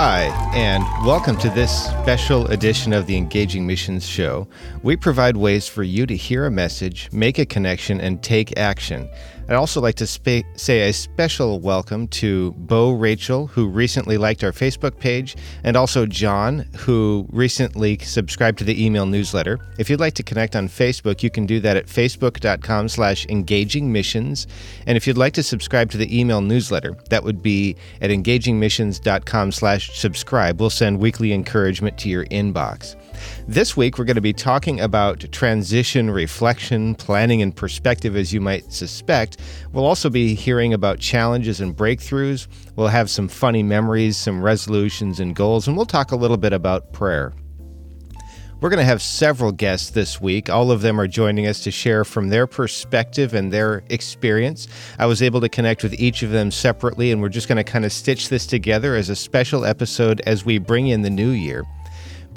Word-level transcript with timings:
Hi, 0.00 0.26
and 0.54 0.84
welcome 1.04 1.36
to 1.38 1.50
this 1.50 1.86
special 1.86 2.46
edition 2.52 2.92
of 2.92 3.08
the 3.08 3.16
Engaging 3.16 3.66
Missions 3.66 4.06
Show. 4.06 4.46
We 4.84 4.94
provide 4.94 5.36
ways 5.36 5.66
for 5.66 5.82
you 5.82 6.06
to 6.06 6.14
hear 6.14 6.46
a 6.46 6.52
message, 6.52 7.08
make 7.10 7.36
a 7.40 7.44
connection, 7.44 8.00
and 8.00 8.22
take 8.22 8.56
action. 8.56 9.10
I'd 9.48 9.54
also 9.54 9.80
like 9.80 9.94
to 9.96 10.06
spa- 10.06 10.42
say 10.56 10.88
a 10.88 10.92
special 10.92 11.58
welcome 11.60 12.06
to 12.08 12.52
Bo 12.52 12.92
Rachel, 12.92 13.46
who 13.46 13.66
recently 13.66 14.18
liked 14.18 14.44
our 14.44 14.52
Facebook 14.52 14.98
page, 14.98 15.36
and 15.64 15.76
also 15.76 16.04
John, 16.04 16.66
who 16.76 17.26
recently 17.30 17.98
subscribed 17.98 18.58
to 18.58 18.64
the 18.64 18.84
email 18.84 19.06
newsletter. 19.06 19.58
If 19.78 19.88
you'd 19.88 20.00
like 20.00 20.14
to 20.14 20.22
connect 20.22 20.54
on 20.54 20.68
Facebook, 20.68 21.22
you 21.22 21.30
can 21.30 21.46
do 21.46 21.60
that 21.60 21.76
at 21.78 21.86
facebook.com 21.86 22.88
slash 22.88 23.26
engaging 23.26 23.90
missions. 23.90 24.46
And 24.86 24.96
if 24.96 25.06
you'd 25.06 25.16
like 25.16 25.32
to 25.34 25.42
subscribe 25.42 25.90
to 25.92 25.96
the 25.96 26.18
email 26.18 26.42
newsletter, 26.42 26.94
that 27.08 27.24
would 27.24 27.42
be 27.42 27.76
at 28.02 28.10
engagingmissions.com 28.10 29.52
slash 29.52 29.98
subscribe. 29.98 30.60
We'll 30.60 30.70
send 30.70 30.98
weekly 30.98 31.32
encouragement 31.32 31.96
to 31.98 32.10
your 32.10 32.26
inbox. 32.26 32.96
This 33.46 33.76
week, 33.76 33.98
we're 33.98 34.04
going 34.04 34.16
to 34.16 34.20
be 34.20 34.32
talking 34.32 34.80
about 34.80 35.30
transition, 35.32 36.10
reflection, 36.10 36.94
planning, 36.94 37.42
and 37.42 37.54
perspective, 37.54 38.16
as 38.16 38.32
you 38.32 38.40
might 38.40 38.72
suspect. 38.72 39.38
We'll 39.72 39.86
also 39.86 40.10
be 40.10 40.34
hearing 40.34 40.74
about 40.74 40.98
challenges 40.98 41.60
and 41.60 41.76
breakthroughs. 41.76 42.46
We'll 42.76 42.88
have 42.88 43.10
some 43.10 43.28
funny 43.28 43.62
memories, 43.62 44.16
some 44.16 44.42
resolutions 44.42 45.20
and 45.20 45.34
goals, 45.34 45.66
and 45.66 45.76
we'll 45.76 45.86
talk 45.86 46.12
a 46.12 46.16
little 46.16 46.36
bit 46.36 46.52
about 46.52 46.92
prayer. 46.92 47.32
We're 48.60 48.70
going 48.70 48.78
to 48.78 48.84
have 48.84 49.02
several 49.02 49.52
guests 49.52 49.90
this 49.90 50.20
week. 50.20 50.50
All 50.50 50.72
of 50.72 50.80
them 50.80 51.00
are 51.00 51.06
joining 51.06 51.46
us 51.46 51.60
to 51.60 51.70
share 51.70 52.04
from 52.04 52.28
their 52.28 52.48
perspective 52.48 53.32
and 53.32 53.52
their 53.52 53.84
experience. 53.88 54.66
I 54.98 55.06
was 55.06 55.22
able 55.22 55.40
to 55.42 55.48
connect 55.48 55.84
with 55.84 55.94
each 55.94 56.24
of 56.24 56.30
them 56.30 56.50
separately, 56.50 57.12
and 57.12 57.22
we're 57.22 57.28
just 57.28 57.46
going 57.46 57.56
to 57.56 57.62
kind 57.62 57.84
of 57.84 57.92
stitch 57.92 58.30
this 58.30 58.48
together 58.48 58.96
as 58.96 59.10
a 59.10 59.16
special 59.16 59.64
episode 59.64 60.22
as 60.22 60.44
we 60.44 60.58
bring 60.58 60.88
in 60.88 61.02
the 61.02 61.10
new 61.10 61.30
year. 61.30 61.64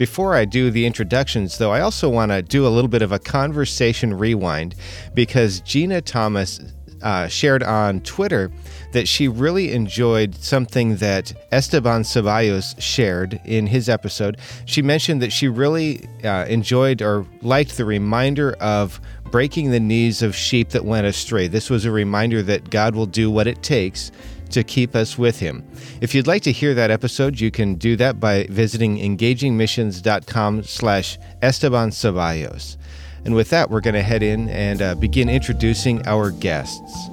Before 0.02 0.34
I 0.34 0.46
do 0.46 0.72
the 0.72 0.88
introductions, 0.88 1.60
though, 1.60 1.70
I 1.70 1.82
also 1.82 2.10
want 2.10 2.32
to 2.32 2.42
do 2.42 2.66
a 2.66 2.70
little 2.70 2.88
bit 2.88 3.04
of 3.04 3.12
a 3.12 3.20
conversation 3.20 4.16
rewind 4.16 4.74
because 5.14 5.62
Gina 5.62 6.02
Thomas 6.02 6.60
uh, 7.04 7.28
shared 7.28 7.62
on 7.62 8.02
Twitter 8.02 8.52
that 8.94 9.08
she 9.08 9.28
really 9.28 9.72
enjoyed 9.74 10.34
something 10.34 10.96
that 10.96 11.32
Esteban 11.52 12.02
Ceballos 12.02 12.82
shared 12.82 13.40
in 13.46 13.68
his 13.68 13.90
episode. 13.90 14.40
She 14.66 14.82
mentioned 14.82 15.22
that 15.22 15.32
she 15.32 15.48
really 15.48 16.10
uh, 16.24 16.46
enjoyed 16.50 17.04
or 17.04 17.28
liked 17.44 17.78
the 17.78 17.86
reminder 17.86 18.54
of 18.54 19.00
breaking 19.26 19.70
the 19.70 19.80
knees 19.80 20.24
of 20.24 20.36
sheep 20.36 20.70
that 20.70 20.84
went 20.84 21.06
astray. 21.06 21.48
This 21.48 21.70
was 21.70 21.86
a 21.86 21.92
reminder 21.92 22.42
that 22.42 22.72
God 22.72 22.96
will 22.96 23.06
do 23.06 23.30
what 23.30 23.46
it 23.46 23.62
takes 23.62 24.12
to 24.52 24.64
keep 24.64 24.96
us 24.96 25.18
with 25.18 25.40
him. 25.40 25.66
If 26.02 26.14
you'd 26.14 26.28
like 26.28 26.44
to 26.44 26.52
hear 26.52 26.74
that 26.74 26.92
episode, 26.92 27.40
you 27.40 27.52
can 27.52 27.76
do 27.76 27.96
that 27.98 28.20
by 28.20 28.46
visiting 28.50 28.98
engagingmissions.com 28.98 30.64
slash 30.64 31.18
Esteban 31.42 31.90
Ceballos. 31.90 32.78
And 33.26 33.36
with 33.36 33.50
that, 33.52 33.70
we're 33.70 33.82
going 33.82 33.94
to 33.94 34.02
head 34.02 34.24
in 34.24 34.50
and 34.50 34.82
uh, 34.82 34.96
begin 34.96 35.30
introducing 35.30 36.06
our 36.08 36.32
guests. 36.32 37.10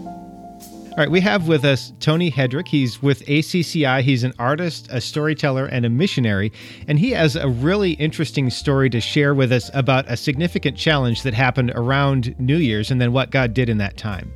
All 0.99 1.05
right, 1.05 1.13
we 1.13 1.21
have 1.21 1.47
with 1.47 1.65
us 1.65 1.93
Tony 2.01 2.29
Hedrick. 2.29 2.67
He's 2.67 3.01
with 3.01 3.25
ACCI. 3.27 4.03
He's 4.03 4.25
an 4.25 4.33
artist, 4.37 4.89
a 4.91 5.01
storyteller, 5.01 5.67
and 5.67 5.87
a 5.87 5.89
missionary. 5.89 6.51
And 6.89 6.99
he 6.99 7.13
has 7.13 7.37
a 7.37 7.49
really 7.49 7.93
interesting 7.93 8.51
story 8.51 8.91
to 8.91 9.01
share 9.01 9.33
with 9.33 9.53
us 9.53 9.71
about 9.75 10.11
a 10.11 10.17
significant 10.17 10.77
challenge 10.77 11.23
that 11.23 11.35
happened 11.35 11.71
around 11.77 12.35
New 12.41 12.57
Year's 12.57 12.91
and 12.91 13.01
then 13.01 13.13
what 13.13 13.31
God 13.31 13.55
did 13.55 13.69
in 13.69 13.79
that 13.79 13.97
time. 13.97 14.33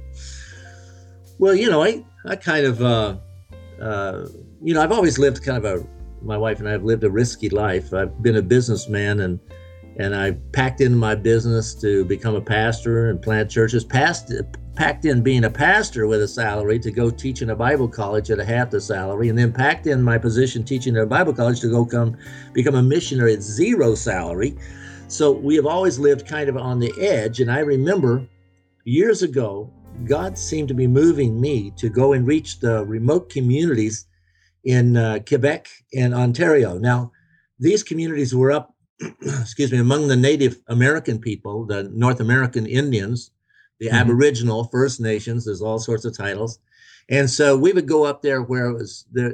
Well, 1.43 1.57
you 1.57 1.69
know, 1.69 1.83
I, 1.83 2.05
I 2.25 2.37
kind 2.37 2.65
of, 2.65 2.81
uh, 2.81 3.17
uh, 3.81 4.29
you 4.63 4.75
know, 4.75 4.81
I've 4.81 4.93
always 4.93 5.19
lived 5.19 5.43
kind 5.43 5.59
of 5.59 5.65
a, 5.65 5.85
my 6.25 6.37
wife 6.39 6.61
and 6.61 6.69
I 6.69 6.71
have 6.71 6.85
lived 6.85 7.03
a 7.03 7.11
risky 7.11 7.49
life. 7.49 7.93
I've 7.93 8.23
been 8.23 8.37
a 8.37 8.43
businessman 8.43 9.19
and 9.19 9.41
and 9.97 10.15
I 10.15 10.37
packed 10.53 10.81
in 10.81 10.97
my 10.97 11.17
business 11.17 11.75
to 11.81 12.05
become 12.05 12.37
a 12.37 12.41
pastor 12.41 13.11
and 13.11 13.21
plant 13.21 13.51
churches. 13.51 13.83
Past, 13.83 14.33
packed 14.77 15.05
in 15.05 15.21
being 15.21 15.43
a 15.43 15.51
pastor 15.51 16.07
with 16.07 16.23
a 16.23 16.29
salary 16.29 16.79
to 16.79 16.93
go 16.93 17.11
teach 17.11 17.43
in 17.43 17.51
a 17.51 17.57
Bible 17.57 17.89
college 17.89 18.31
at 18.31 18.39
a 18.39 18.45
half 18.45 18.71
the 18.71 18.81
salary, 18.81 19.29
and 19.29 19.37
then 19.37 19.53
packed 19.53 19.89
in 19.89 20.01
my 20.01 20.19
position 20.19 20.63
teaching 20.63 20.97
at 20.97 21.03
a 21.03 21.07
Bible 21.07 21.35
college 21.35 21.59
to 21.63 21.69
go 21.69 21.85
come 21.85 22.17
become 22.53 22.77
a 22.77 22.83
missionary 22.85 23.35
at 23.35 23.43
zero 23.43 23.97
salary. 23.97 24.57
So 25.09 25.33
we 25.33 25.57
have 25.57 25.67
always 25.67 25.99
lived 25.99 26.25
kind 26.25 26.49
of 26.49 26.57
on 26.57 26.79
the 26.79 26.93
edge. 27.01 27.41
And 27.41 27.51
I 27.51 27.59
remember 27.59 28.29
years 28.85 29.23
ago, 29.23 29.69
God 30.05 30.37
seemed 30.37 30.69
to 30.69 30.75
be 30.75 30.87
moving 30.87 31.41
me 31.41 31.73
to 31.77 31.89
go 31.89 32.13
and 32.13 32.27
reach 32.27 32.61
the 32.61 32.85
remote 32.85 33.31
communities 33.31 34.07
in 34.65 34.97
uh, 34.97 35.19
Quebec 35.27 35.69
and 35.95 36.15
Ontario. 36.15 36.79
Now, 36.79 37.13
these 37.59 37.83
communities 37.83 38.35
were 38.35 38.53
up 38.53 38.73
excuse 39.23 39.73
me, 39.73 39.79
among 39.79 40.09
the 40.09 40.17
Native 40.17 40.59
American 40.69 41.19
people, 41.19 41.65
the 41.65 41.85
North 41.95 42.21
American 42.21 42.67
Indians, 42.67 43.31
the 43.81 43.87
mm-hmm. 43.87 43.97
Aboriginal 43.97 44.65
First 44.65 45.01
Nations, 45.01 45.45
there's 45.45 45.63
all 45.63 45.79
sorts 45.79 46.05
of 46.05 46.17
titles. 46.17 46.59
And 47.09 47.29
so 47.29 47.57
we 47.57 47.73
would 47.73 47.89
go 47.89 48.05
up 48.05 48.23
there 48.23 48.43
where 48.43 48.67
it 48.67 48.75
was 48.75 49.07
the, 49.13 49.31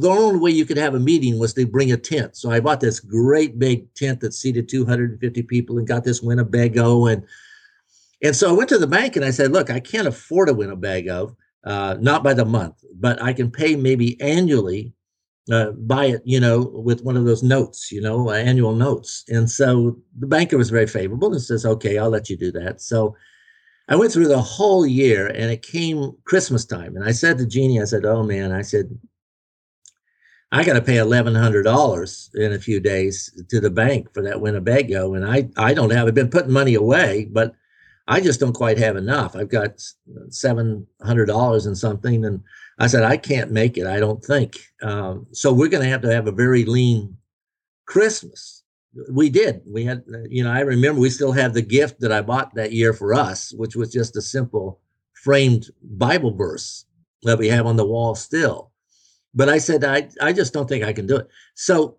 the 0.00 0.08
only 0.08 0.40
way 0.40 0.50
you 0.50 0.66
could 0.66 0.76
have 0.76 0.94
a 0.94 1.00
meeting 1.00 1.38
was 1.38 1.54
to 1.54 1.66
bring 1.66 1.92
a 1.92 1.96
tent. 1.96 2.36
So 2.36 2.50
I 2.50 2.58
bought 2.58 2.80
this 2.80 2.98
great 2.98 3.58
big 3.58 3.92
tent 3.94 4.20
that 4.20 4.34
seated 4.34 4.68
250 4.68 5.42
people 5.42 5.78
and 5.78 5.86
got 5.86 6.02
this 6.02 6.20
Winnebago. 6.20 7.06
And 7.06 7.22
and 8.22 8.34
so 8.34 8.50
I 8.50 8.52
went 8.52 8.68
to 8.70 8.78
the 8.78 8.86
bank 8.86 9.16
and 9.16 9.24
I 9.24 9.30
said, 9.30 9.52
look, 9.52 9.70
I 9.70 9.80
can't 9.80 10.08
afford 10.08 10.48
to 10.48 10.54
win 10.54 10.68
a 10.68 10.70
Winnebago, 10.70 11.36
uh, 11.64 11.96
not 12.00 12.22
by 12.22 12.34
the 12.34 12.44
month, 12.44 12.82
but 12.94 13.22
I 13.22 13.32
can 13.32 13.50
pay 13.50 13.76
maybe 13.76 14.20
annually 14.20 14.94
uh, 15.52 15.70
buy 15.72 16.06
it, 16.06 16.22
you 16.24 16.40
know, 16.40 16.72
with 16.74 17.02
one 17.02 17.16
of 17.16 17.24
those 17.24 17.42
notes, 17.42 17.92
you 17.92 18.00
know, 18.00 18.30
annual 18.30 18.74
notes. 18.74 19.24
And 19.28 19.48
so 19.48 19.96
the 20.18 20.26
banker 20.26 20.56
was 20.56 20.70
very 20.70 20.86
favorable 20.86 21.32
and 21.32 21.40
says, 21.40 21.64
okay, 21.64 21.98
I'll 21.98 22.10
let 22.10 22.28
you 22.28 22.36
do 22.36 22.50
that. 22.52 22.80
So 22.80 23.16
I 23.88 23.94
went 23.94 24.12
through 24.12 24.28
the 24.28 24.42
whole 24.42 24.84
year 24.84 25.28
and 25.28 25.50
it 25.50 25.62
came 25.62 26.16
Christmas 26.24 26.64
time. 26.64 26.96
And 26.96 27.04
I 27.04 27.12
said 27.12 27.38
to 27.38 27.46
Jeannie, 27.46 27.80
I 27.80 27.84
said, 27.84 28.04
oh 28.04 28.24
man, 28.24 28.50
I 28.50 28.62
said, 28.62 28.86
I 30.50 30.64
got 30.64 30.74
to 30.74 30.82
pay 30.82 30.96
$1,100 30.96 32.34
in 32.34 32.52
a 32.52 32.58
few 32.58 32.80
days 32.80 33.32
to 33.48 33.60
the 33.60 33.70
bank 33.70 34.12
for 34.14 34.22
that 34.22 34.40
Winnebago. 34.40 35.14
And 35.14 35.24
I, 35.24 35.48
I 35.56 35.74
don't 35.74 35.90
have, 35.90 36.08
I've 36.08 36.14
been 36.14 36.30
putting 36.30 36.52
money 36.52 36.74
away, 36.74 37.28
but 37.30 37.54
I 38.08 38.20
just 38.20 38.38
don't 38.38 38.52
quite 38.52 38.78
have 38.78 38.96
enough. 38.96 39.34
I've 39.34 39.48
got 39.48 39.80
$700 40.28 41.66
and 41.66 41.78
something. 41.78 42.24
And 42.24 42.42
I 42.78 42.86
said, 42.86 43.02
I 43.02 43.16
can't 43.16 43.50
make 43.50 43.76
it, 43.76 43.86
I 43.86 43.98
don't 43.98 44.24
think. 44.24 44.56
Um, 44.82 45.26
so 45.32 45.52
we're 45.52 45.68
going 45.68 45.82
to 45.82 45.88
have 45.88 46.02
to 46.02 46.12
have 46.12 46.28
a 46.28 46.32
very 46.32 46.64
lean 46.64 47.16
Christmas. 47.86 48.62
We 49.10 49.28
did. 49.28 49.62
We 49.66 49.84
had, 49.84 50.04
you 50.28 50.44
know, 50.44 50.52
I 50.52 50.60
remember 50.60 51.00
we 51.00 51.10
still 51.10 51.32
have 51.32 51.52
the 51.52 51.62
gift 51.62 52.00
that 52.00 52.12
I 52.12 52.22
bought 52.22 52.54
that 52.54 52.72
year 52.72 52.92
for 52.92 53.12
us, 53.12 53.52
which 53.52 53.76
was 53.76 53.92
just 53.92 54.16
a 54.16 54.22
simple 54.22 54.80
framed 55.12 55.66
Bible 55.82 56.34
verse 56.34 56.86
that 57.22 57.38
we 57.38 57.48
have 57.48 57.66
on 57.66 57.76
the 57.76 57.84
wall 57.84 58.14
still. 58.14 58.70
But 59.34 59.48
I 59.48 59.58
said, 59.58 59.84
I, 59.84 60.08
I 60.20 60.32
just 60.32 60.54
don't 60.54 60.68
think 60.68 60.84
I 60.84 60.92
can 60.92 61.06
do 61.06 61.16
it. 61.16 61.28
So 61.54 61.98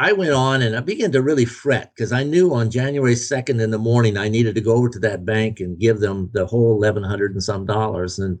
I 0.00 0.12
went 0.12 0.32
on 0.32 0.62
and 0.62 0.74
I 0.74 0.80
began 0.80 1.12
to 1.12 1.20
really 1.20 1.44
fret 1.44 1.92
because 1.94 2.10
I 2.10 2.24
knew 2.24 2.54
on 2.54 2.70
January 2.70 3.14
2nd 3.14 3.60
in 3.60 3.70
the 3.70 3.76
morning 3.76 4.16
I 4.16 4.30
needed 4.30 4.54
to 4.54 4.62
go 4.62 4.72
over 4.72 4.88
to 4.88 4.98
that 5.00 5.26
bank 5.26 5.60
and 5.60 5.78
give 5.78 6.00
them 6.00 6.30
the 6.32 6.46
whole 6.46 6.78
1100 6.78 7.32
and 7.32 7.42
some 7.42 7.66
dollars. 7.66 8.18
And 8.18 8.38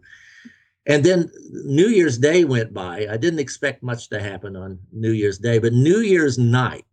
and 0.86 1.04
then 1.04 1.30
New 1.50 1.88
Year's 1.88 2.16
Day 2.16 2.44
went 2.44 2.72
by. 2.72 3.06
I 3.10 3.18
didn't 3.18 3.40
expect 3.40 3.82
much 3.82 4.08
to 4.08 4.22
happen 4.22 4.56
on 4.56 4.78
New 4.90 5.12
Year's 5.12 5.36
Day, 5.36 5.58
but 5.58 5.74
New 5.74 5.98
Year's 5.98 6.38
night, 6.38 6.86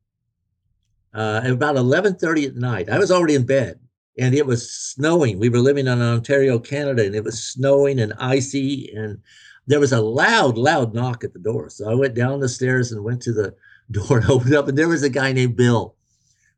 uh, 1.13 1.39
at 1.45 1.51
about 1.51 1.77
11:30 1.77 2.47
at 2.47 2.55
night. 2.57 2.89
I 2.89 2.99
was 2.99 3.09
already 3.09 3.35
in 3.35 3.45
bed, 3.45 3.79
and 4.19 4.35
it 4.35 4.45
was 4.45 4.69
snowing. 4.69 5.39
We 5.39 5.47
were 5.47 5.59
living 5.59 5.87
in 5.87 6.01
Ontario, 6.01 6.59
Canada, 6.59 7.05
and 7.05 7.15
it 7.15 7.23
was 7.23 7.41
snowing 7.41 8.01
and 8.01 8.13
icy, 8.19 8.91
and 8.93 9.17
there 9.65 9.79
was 9.79 9.93
a 9.93 10.01
loud, 10.01 10.57
loud 10.57 10.93
knock 10.93 11.23
at 11.23 11.31
the 11.31 11.39
door. 11.39 11.69
So 11.69 11.89
I 11.89 11.95
went 11.95 12.15
down 12.15 12.41
the 12.41 12.49
stairs 12.49 12.91
and 12.91 13.01
went 13.01 13.21
to 13.21 13.31
the 13.31 13.55
door 13.91 14.21
opened 14.29 14.55
up, 14.55 14.67
and 14.67 14.77
there 14.77 14.87
was 14.87 15.03
a 15.03 15.09
guy 15.09 15.31
named 15.31 15.55
Bill, 15.55 15.95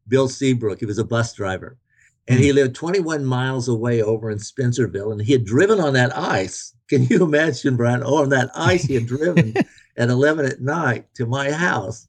Bill 0.08 0.28
Seabrook. 0.28 0.80
He 0.80 0.86
was 0.86 0.98
a 0.98 1.04
bus 1.04 1.34
driver, 1.34 1.78
and 2.28 2.40
he 2.40 2.50
hmm. 2.50 2.56
lived 2.56 2.76
21 2.76 3.26
miles 3.26 3.68
away 3.68 4.02
over 4.02 4.30
in 4.30 4.38
Spencerville, 4.38 5.12
and 5.12 5.22
he 5.22 5.34
had 5.34 5.46
driven 5.46 5.80
on 5.80 5.94
that 5.94 6.16
ice. 6.18 6.74
Can 6.90 7.06
you 7.06 7.24
imagine, 7.24 7.78
Brian? 7.78 8.02
Oh, 8.04 8.24
on 8.24 8.30
that 8.30 8.50
ice, 8.56 8.84
he 8.84 8.96
had 8.96 9.06
driven 9.06 9.54
at 9.98 10.10
11 10.10 10.46
at 10.46 10.62
night 10.62 11.06
to 11.16 11.28
my 11.28 11.52
house. 11.52 12.08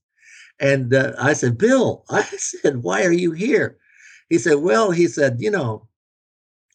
And 0.58 0.94
uh, 0.94 1.12
I 1.18 1.32
said, 1.32 1.58
Bill, 1.58 2.04
I 2.08 2.22
said, 2.22 2.82
why 2.82 3.04
are 3.04 3.12
you 3.12 3.32
here? 3.32 3.78
He 4.28 4.38
said, 4.38 4.56
well, 4.56 4.90
he 4.90 5.08
said, 5.08 5.36
you 5.38 5.50
know, 5.50 5.88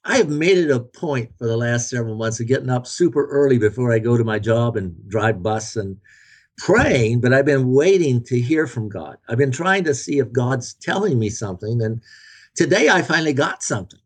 I 0.03 0.17
have 0.17 0.29
made 0.29 0.57
it 0.57 0.69
a 0.69 0.79
point 0.79 1.31
for 1.37 1.47
the 1.47 1.57
last 1.57 1.89
several 1.89 2.15
months 2.15 2.39
of 2.39 2.47
getting 2.47 2.69
up 2.69 2.85
super 2.85 3.25
early 3.25 3.57
before 3.57 3.91
I 3.91 3.99
go 3.99 4.17
to 4.17 4.23
my 4.23 4.37
job 4.37 4.75
and 4.75 4.95
drive 5.09 5.41
bus 5.41 5.75
and 5.75 5.97
praying, 6.57 7.21
but 7.21 7.33
I've 7.33 7.45
been 7.45 7.71
waiting 7.71 8.23
to 8.23 8.39
hear 8.39 8.67
from 8.67 8.89
God. 8.89 9.17
I've 9.27 9.37
been 9.37 9.51
trying 9.51 9.83
to 9.85 9.93
see 9.93 10.19
if 10.19 10.31
God's 10.31 10.73
telling 10.75 11.19
me 11.19 11.29
something. 11.29 11.81
And 11.81 12.01
today 12.55 12.89
I 12.89 13.01
finally 13.01 13.33
got 13.33 13.63
something. 13.63 13.99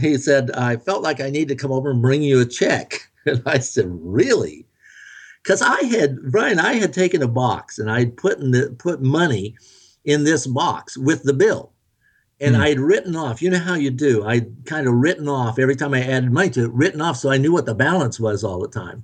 He 0.00 0.16
said, 0.16 0.50
I 0.52 0.76
felt 0.76 1.02
like 1.02 1.20
I 1.20 1.30
need 1.30 1.48
to 1.48 1.54
come 1.54 1.70
over 1.70 1.90
and 1.90 2.02
bring 2.02 2.22
you 2.22 2.40
a 2.40 2.46
check. 2.46 2.94
And 3.26 3.42
I 3.46 3.58
said, 3.58 3.86
Really? 3.88 4.66
Because 5.42 5.62
I 5.62 5.82
had, 5.84 6.30
Brian, 6.30 6.58
I 6.58 6.74
had 6.74 6.92
taken 6.92 7.22
a 7.22 7.26
box 7.26 7.78
and 7.78 7.90
I'd 7.90 8.18
put 8.18 8.38
in 8.38 8.50
the 8.50 8.76
put 8.78 9.00
money 9.00 9.56
in 10.04 10.24
this 10.24 10.46
box 10.46 10.98
with 10.98 11.22
the 11.22 11.32
bill. 11.32 11.72
And 12.38 12.54
mm. 12.54 12.60
I 12.60 12.68
had 12.68 12.80
written 12.80 13.16
off, 13.16 13.40
you 13.40 13.48
know 13.48 13.58
how 13.58 13.76
you 13.76 13.90
do. 13.90 14.26
I 14.26 14.42
kind 14.66 14.86
of 14.86 14.92
written 14.92 15.26
off 15.26 15.58
every 15.58 15.74
time 15.74 15.94
I 15.94 16.02
added 16.02 16.32
money 16.32 16.50
to 16.50 16.64
it, 16.64 16.72
written 16.72 17.00
off 17.00 17.16
so 17.16 17.30
I 17.30 17.38
knew 17.38 17.52
what 17.52 17.64
the 17.64 17.74
balance 17.74 18.20
was 18.20 18.44
all 18.44 18.60
the 18.60 18.68
time. 18.68 19.02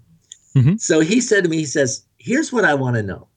Mm-hmm. 0.54 0.76
So 0.76 1.00
he 1.00 1.20
said 1.20 1.44
to 1.44 1.50
me, 1.50 1.56
he 1.56 1.64
says, 1.64 2.04
Here's 2.20 2.52
what 2.52 2.64
I 2.64 2.74
want 2.74 2.96
to 2.96 3.02
know. 3.02 3.28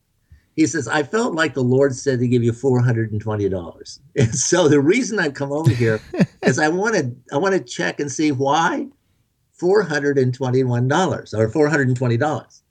He 0.55 0.67
says, 0.67 0.87
I 0.87 1.01
felt 1.01 1.33
like 1.33 1.55
the 1.55 1.63
Lord 1.63 1.95
said 1.95 2.19
to 2.19 2.27
give 2.27 2.43
you 2.43 2.51
$420. 2.51 3.99
And 4.15 4.35
so 4.35 4.67
the 4.67 4.79
reason 4.79 5.19
I've 5.19 5.33
come 5.33 5.51
over 5.51 5.71
here 5.71 5.99
is 6.43 6.59
I 6.59 6.67
want 6.69 6.95
to 6.95 7.11
I 7.31 7.37
want 7.37 7.55
to 7.55 7.59
check 7.59 7.99
and 7.99 8.11
see 8.11 8.31
why 8.31 8.87
$421 9.59 11.33
or 11.33 11.49
$420. 11.49 12.61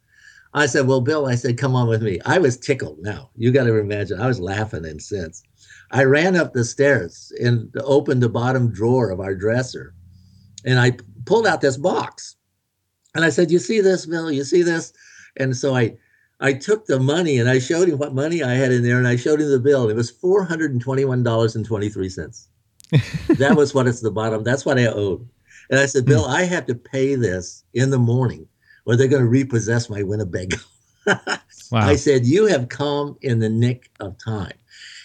I 0.55 0.67
said, 0.67 0.87
Well, 0.87 1.01
Bill, 1.01 1.27
I 1.27 1.35
said, 1.35 1.59
come 1.59 1.75
on 1.75 1.89
with 1.89 2.03
me. 2.03 2.21
I 2.27 2.39
was 2.39 2.59
tickled 2.59 2.99
now. 3.01 3.31
You 3.37 3.51
got 3.51 3.65
to 3.65 3.77
imagine, 3.77 4.21
I 4.21 4.27
was 4.27 4.39
laughing 4.39 4.85
in 4.85 5.01
sense. 5.01 5.43
I 5.91 6.05
ran 6.05 6.37
up 6.37 6.53
the 6.53 6.65
stairs 6.65 7.33
and 7.43 7.75
opened 7.83 8.23
the 8.23 8.29
bottom 8.29 8.71
drawer 8.71 9.11
of 9.11 9.21
our 9.21 9.35
dresser 9.35 9.95
and 10.65 10.79
I 10.79 10.97
pulled 11.25 11.47
out 11.47 11.61
this 11.61 11.77
box. 11.77 12.37
And 13.15 13.25
I 13.25 13.31
said, 13.31 13.51
You 13.51 13.59
see 13.59 13.81
this, 13.81 14.07
Bill? 14.07 14.31
You 14.31 14.45
see 14.45 14.63
this? 14.63 14.93
And 15.37 15.57
so 15.57 15.75
I 15.75 15.97
I 16.41 16.53
took 16.55 16.87
the 16.87 16.99
money 16.99 17.39
and 17.39 17.49
I 17.49 17.61
showed 17.61 17.89
him 17.89 17.99
what 17.99 18.15
money 18.15 18.43
I 18.43 18.55
had 18.55 18.73
in 18.73 18.83
there 18.83 18.99
and 18.99 19.07
I 19.07 19.15
showed 19.15 19.41
him 19.41 19.49
the 19.49 19.61
bill. 19.61 19.89
It 19.89 19.95
was 19.95 20.11
$421.23. 20.11 22.47
that 23.39 23.57
was 23.57 23.73
what 23.73 23.87
it's 23.87 24.01
the 24.01 24.11
bottom. 24.11 24.43
That's 24.43 24.67
what 24.67 24.79
I 24.79 24.87
owed. 24.87 25.27
And 25.71 25.79
I 25.79 25.87
said, 25.87 26.05
Bill, 26.05 26.27
I 26.27 26.43
have 26.43 26.67
to 26.67 26.75
pay 26.75 27.15
this 27.15 27.63
in 27.75 27.91
the 27.91 27.99
morning 27.99 28.49
or 28.85 28.97
they're 28.97 29.09
going 29.09 29.23
to 29.23 29.29
repossess 29.29 29.89
my 29.89 30.03
Winnebago. 30.03 30.59
wow. 31.07 31.39
I 31.73 31.97
said, 31.97 32.27
You 32.27 32.47
have 32.47 32.69
come 32.69 33.17
in 33.23 33.39
the 33.39 33.49
nick 33.49 33.91
of 34.01 34.19
time. 34.19 34.53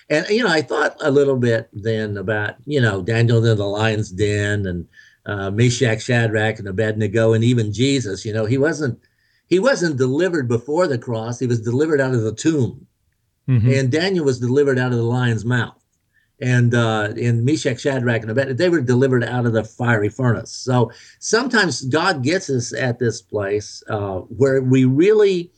And, 0.09 0.27
you 0.29 0.43
know, 0.43 0.49
I 0.49 0.61
thought 0.61 0.95
a 1.01 1.11
little 1.11 1.37
bit 1.37 1.69
then 1.73 2.17
about, 2.17 2.55
you 2.65 2.81
know, 2.81 3.01
Daniel 3.01 3.45
in 3.45 3.57
the 3.57 3.65
lion's 3.65 4.11
den 4.11 4.65
and 4.65 4.87
uh, 5.25 5.51
Meshach, 5.51 6.01
Shadrach, 6.01 6.59
and 6.59 6.67
Abednego, 6.67 7.33
and 7.33 7.43
even 7.43 7.73
Jesus. 7.73 8.25
You 8.25 8.33
know, 8.33 8.45
he 8.45 8.57
wasn't 8.57 8.99
he 9.47 9.59
wasn't 9.59 9.97
delivered 9.97 10.47
before 10.47 10.87
the 10.87 10.97
cross; 10.97 11.39
he 11.39 11.47
was 11.47 11.61
delivered 11.61 12.01
out 12.01 12.13
of 12.13 12.21
the 12.21 12.33
tomb, 12.33 12.85
mm-hmm. 13.47 13.69
and 13.69 13.91
Daniel 13.91 14.25
was 14.25 14.39
delivered 14.39 14.77
out 14.77 14.91
of 14.91 14.97
the 14.97 15.03
lion's 15.03 15.45
mouth, 15.45 15.83
and 16.39 16.75
uh, 16.75 17.13
in 17.15 17.43
Meshach, 17.43 17.81
Shadrach, 17.81 18.21
and 18.21 18.31
Abednego, 18.31 18.57
they 18.57 18.69
were 18.69 18.81
delivered 18.81 19.23
out 19.23 19.45
of 19.45 19.53
the 19.53 19.63
fiery 19.63 20.09
furnace. 20.09 20.51
So 20.51 20.91
sometimes 21.19 21.81
God 21.85 22.23
gets 22.23 22.49
us 22.49 22.73
at 22.73 22.99
this 22.99 23.21
place 23.21 23.81
uh, 23.89 24.19
where 24.19 24.61
we 24.61 24.85
really, 24.85 25.51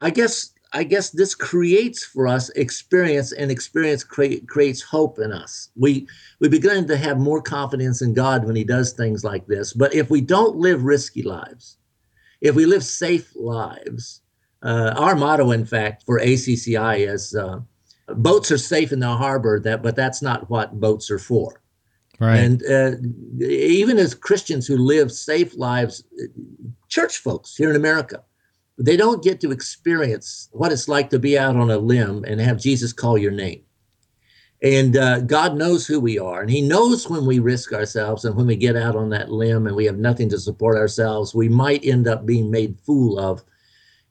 I 0.00 0.10
guess, 0.10 0.52
I 0.72 0.82
guess 0.82 1.10
this 1.10 1.34
creates 1.34 2.04
for 2.04 2.26
us 2.26 2.50
experience, 2.50 3.32
and 3.32 3.50
experience 3.50 4.02
create, 4.02 4.48
creates 4.48 4.82
hope 4.82 5.18
in 5.18 5.32
us. 5.32 5.70
We 5.76 6.08
we 6.40 6.48
begin 6.48 6.86
to 6.88 6.96
have 6.96 7.18
more 7.18 7.40
confidence 7.40 8.02
in 8.02 8.14
God 8.14 8.44
when 8.44 8.56
He 8.56 8.64
does 8.64 8.92
things 8.92 9.24
like 9.24 9.46
this. 9.46 9.72
But 9.72 9.94
if 9.94 10.10
we 10.10 10.20
don't 10.20 10.56
live 10.56 10.82
risky 10.82 11.22
lives, 11.22 11.77
if 12.40 12.54
we 12.54 12.66
live 12.66 12.84
safe 12.84 13.32
lives, 13.36 14.22
uh, 14.62 14.94
our 14.96 15.14
motto, 15.14 15.50
in 15.50 15.64
fact, 15.64 16.04
for 16.04 16.18
ACCI 16.20 17.08
is 17.08 17.34
uh, 17.34 17.60
boats 18.08 18.50
are 18.50 18.58
safe 18.58 18.92
in 18.92 19.00
the 19.00 19.08
harbor, 19.08 19.60
that, 19.60 19.82
but 19.82 19.96
that's 19.96 20.22
not 20.22 20.48
what 20.50 20.80
boats 20.80 21.10
are 21.10 21.18
for. 21.18 21.62
Right. 22.20 22.38
And 22.38 22.62
uh, 22.64 23.44
even 23.44 23.98
as 23.98 24.14
Christians 24.14 24.66
who 24.66 24.76
live 24.76 25.12
safe 25.12 25.56
lives, 25.56 26.02
church 26.88 27.18
folks 27.18 27.56
here 27.56 27.70
in 27.70 27.76
America, 27.76 28.24
they 28.76 28.96
don't 28.96 29.22
get 29.22 29.40
to 29.40 29.52
experience 29.52 30.48
what 30.52 30.72
it's 30.72 30.88
like 30.88 31.10
to 31.10 31.18
be 31.18 31.38
out 31.38 31.56
on 31.56 31.70
a 31.70 31.78
limb 31.78 32.24
and 32.24 32.40
have 32.40 32.58
Jesus 32.58 32.92
call 32.92 33.18
your 33.18 33.32
name. 33.32 33.62
And 34.62 34.96
uh, 34.96 35.20
God 35.20 35.56
knows 35.56 35.86
who 35.86 36.00
we 36.00 36.18
are, 36.18 36.40
and 36.40 36.50
He 36.50 36.60
knows 36.60 37.08
when 37.08 37.26
we 37.26 37.38
risk 37.38 37.72
ourselves 37.72 38.24
and 38.24 38.34
when 38.34 38.46
we 38.46 38.56
get 38.56 38.76
out 38.76 38.96
on 38.96 39.08
that 39.10 39.30
limb 39.30 39.66
and 39.68 39.76
we 39.76 39.84
have 39.84 39.98
nothing 39.98 40.28
to 40.30 40.38
support 40.38 40.76
ourselves, 40.76 41.34
we 41.34 41.48
might 41.48 41.84
end 41.84 42.08
up 42.08 42.26
being 42.26 42.50
made 42.50 42.80
fool 42.84 43.20
of, 43.20 43.44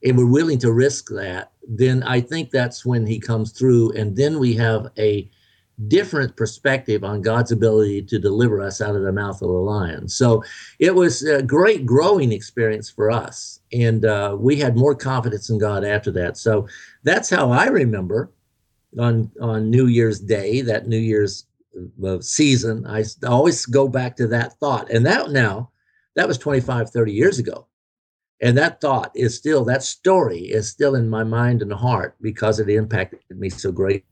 and 0.04 0.18
we're 0.18 0.26
willing 0.26 0.60
to 0.60 0.72
risk 0.72 1.10
that. 1.10 1.52
Then 1.68 2.02
I 2.04 2.22
think 2.22 2.50
that's 2.50 2.86
when 2.86 3.06
He 3.06 3.20
comes 3.20 3.52
through, 3.52 3.92
and 3.92 4.16
then 4.16 4.40
we 4.40 4.54
have 4.56 4.88
a 4.98 5.30
different 5.90 6.36
perspective 6.38 7.04
on 7.04 7.22
God's 7.22 7.52
ability 7.52 8.02
to 8.04 8.18
deliver 8.18 8.62
us 8.62 8.80
out 8.82 8.96
of 8.96 9.04
the 9.04 9.12
mouth 9.12 9.42
of 9.42 9.50
the 9.50 9.54
lion. 9.54 10.08
So 10.08 10.44
it 10.80 10.96
was 10.96 11.24
a 11.24 11.44
great 11.44 11.86
growing 11.86 12.32
experience 12.32 12.90
for 12.90 13.12
us, 13.12 13.60
and 13.74 14.06
uh, 14.06 14.38
we 14.40 14.56
had 14.56 14.78
more 14.78 14.96
confidence 14.96 15.50
in 15.50 15.58
God 15.58 15.84
after 15.84 16.10
that. 16.12 16.38
So 16.38 16.70
that's 17.04 17.30
how 17.30 17.52
I 17.52 17.66
remember 17.68 18.32
on 19.00 19.32
on 19.42 19.70
New 19.70 19.88
Year's 19.88 20.20
Day, 20.20 20.62
that 20.62 20.88
New 20.88 20.98
Year's 20.98 21.48
uh, 22.04 22.20
season, 22.22 22.86
I 22.88 23.04
always 23.26 23.66
go 23.66 23.88
back 23.88 24.16
to 24.18 24.28
that 24.28 24.54
thought. 24.54 24.90
And 24.90 25.06
that 25.06 25.30
now, 25.30 25.72
that 26.16 26.28
was 26.28 26.38
25, 26.38 26.90
30 26.90 27.12
years 27.12 27.40
ago. 27.40 27.68
And 28.42 28.58
that 28.58 28.82
thought 28.82 29.12
is 29.16 29.36
still, 29.36 29.66
that 29.66 29.84
story 29.84 30.40
is 30.40 30.70
still 30.70 30.96
in 30.96 31.10
my 31.10 31.24
mind 31.24 31.62
and 31.62 31.74
heart 31.74 32.16
because 32.22 32.60
it 32.60 32.70
impacted 32.70 33.20
me 33.30 33.50
so 33.50 33.72
great. 33.72 34.06